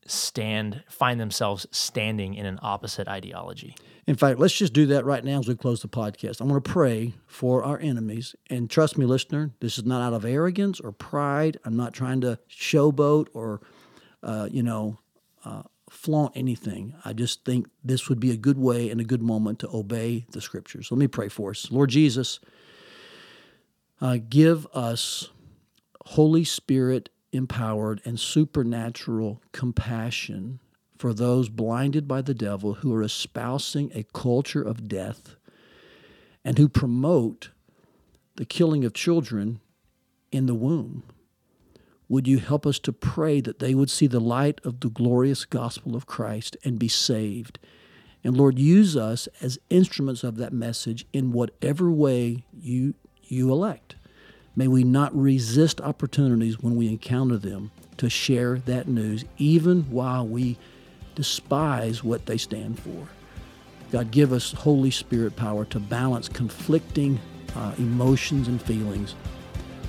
stand 0.05 0.83
find 0.89 1.19
themselves 1.19 1.67
standing 1.71 2.33
in 2.33 2.45
an 2.45 2.59
opposite 2.61 3.07
ideology. 3.07 3.75
In 4.07 4.15
fact, 4.15 4.39
let's 4.39 4.53
just 4.53 4.73
do 4.73 4.87
that 4.87 5.05
right 5.05 5.23
now 5.23 5.39
as 5.39 5.47
we 5.47 5.55
close 5.55 5.81
the 5.81 5.87
podcast. 5.87 6.41
I 6.41 6.45
want 6.45 6.63
to 6.63 6.71
pray 6.71 7.13
for 7.27 7.63
our 7.63 7.79
enemies. 7.79 8.35
And 8.49 8.69
trust 8.69 8.97
me, 8.97 9.05
listener, 9.05 9.51
this 9.59 9.77
is 9.77 9.85
not 9.85 10.01
out 10.01 10.13
of 10.13 10.25
arrogance 10.25 10.79
or 10.79 10.91
pride. 10.91 11.59
I'm 11.63 11.77
not 11.77 11.93
trying 11.93 12.21
to 12.21 12.39
showboat 12.49 13.27
or, 13.33 13.61
uh, 14.23 14.49
you 14.51 14.63
know, 14.63 14.99
uh, 15.45 15.63
flaunt 15.89 16.31
anything. 16.35 16.95
I 17.05 17.13
just 17.13 17.45
think 17.45 17.67
this 17.83 18.09
would 18.09 18.19
be 18.19 18.31
a 18.31 18.37
good 18.37 18.57
way 18.57 18.89
and 18.89 18.99
a 18.99 19.03
good 19.03 19.21
moment 19.21 19.59
to 19.59 19.69
obey 19.69 20.25
the 20.31 20.41
scriptures. 20.41 20.89
Let 20.89 20.97
me 20.97 21.07
pray 21.07 21.27
for 21.27 21.51
us. 21.51 21.69
Lord 21.69 21.89
Jesus, 21.89 22.39
uh, 23.99 24.17
give 24.29 24.65
us 24.73 25.29
Holy 26.05 26.43
Spirit 26.43 27.09
empowered 27.31 28.01
and 28.05 28.19
supernatural 28.19 29.41
compassion 29.51 30.59
for 30.97 31.13
those 31.13 31.49
blinded 31.49 32.07
by 32.07 32.21
the 32.21 32.33
devil 32.33 32.75
who 32.75 32.93
are 32.93 33.01
espousing 33.01 33.91
a 33.93 34.05
culture 34.13 34.61
of 34.61 34.87
death 34.87 35.35
and 36.45 36.57
who 36.57 36.69
promote 36.69 37.49
the 38.35 38.45
killing 38.45 38.85
of 38.85 38.93
children 38.93 39.59
in 40.31 40.45
the 40.45 40.55
womb. 40.55 41.03
Would 42.07 42.27
you 42.27 42.39
help 42.39 42.65
us 42.65 42.77
to 42.79 42.91
pray 42.91 43.39
that 43.41 43.59
they 43.59 43.73
would 43.73 43.89
see 43.89 44.07
the 44.07 44.19
light 44.19 44.59
of 44.63 44.81
the 44.81 44.89
glorious 44.89 45.45
gospel 45.45 45.95
of 45.95 46.05
Christ 46.05 46.57
and 46.63 46.77
be 46.77 46.87
saved? 46.87 47.57
And 48.23 48.37
Lord, 48.37 48.59
use 48.59 48.95
us 48.97 49.27
as 49.41 49.57
instruments 49.69 50.23
of 50.23 50.37
that 50.37 50.53
message 50.53 51.05
in 51.13 51.31
whatever 51.31 51.89
way 51.89 52.45
you, 52.53 52.95
you 53.23 53.51
elect. 53.51 53.95
May 54.55 54.67
we 54.67 54.83
not 54.83 55.15
resist 55.15 55.79
opportunities 55.81 56.59
when 56.59 56.75
we 56.75 56.87
encounter 56.87 57.37
them 57.37 57.71
to 57.97 58.09
share 58.09 58.59
that 58.59 58.87
news, 58.87 59.25
even 59.37 59.83
while 59.83 60.27
we 60.27 60.57
despise 61.15 62.03
what 62.03 62.25
they 62.25 62.37
stand 62.37 62.79
for. 62.79 63.07
God, 63.91 64.11
give 64.11 64.31
us 64.31 64.53
Holy 64.53 64.91
Spirit 64.91 65.35
power 65.35 65.65
to 65.65 65.79
balance 65.79 66.29
conflicting 66.29 67.19
uh, 67.55 67.73
emotions 67.77 68.47
and 68.47 68.61
feelings. 68.61 69.15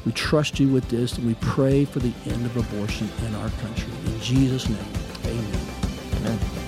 We 0.04 0.12
trust 0.12 0.58
you 0.58 0.68
with 0.68 0.88
this 0.88 1.16
and 1.16 1.26
we 1.26 1.34
pray 1.34 1.84
for 1.84 2.00
the 2.00 2.12
end 2.26 2.44
of 2.44 2.56
abortion 2.56 3.08
in 3.26 3.34
our 3.36 3.50
country. 3.50 3.92
In 4.06 4.20
Jesus' 4.20 4.68
name, 4.68 4.78
amen. 5.24 5.66
Amen. 6.16 6.61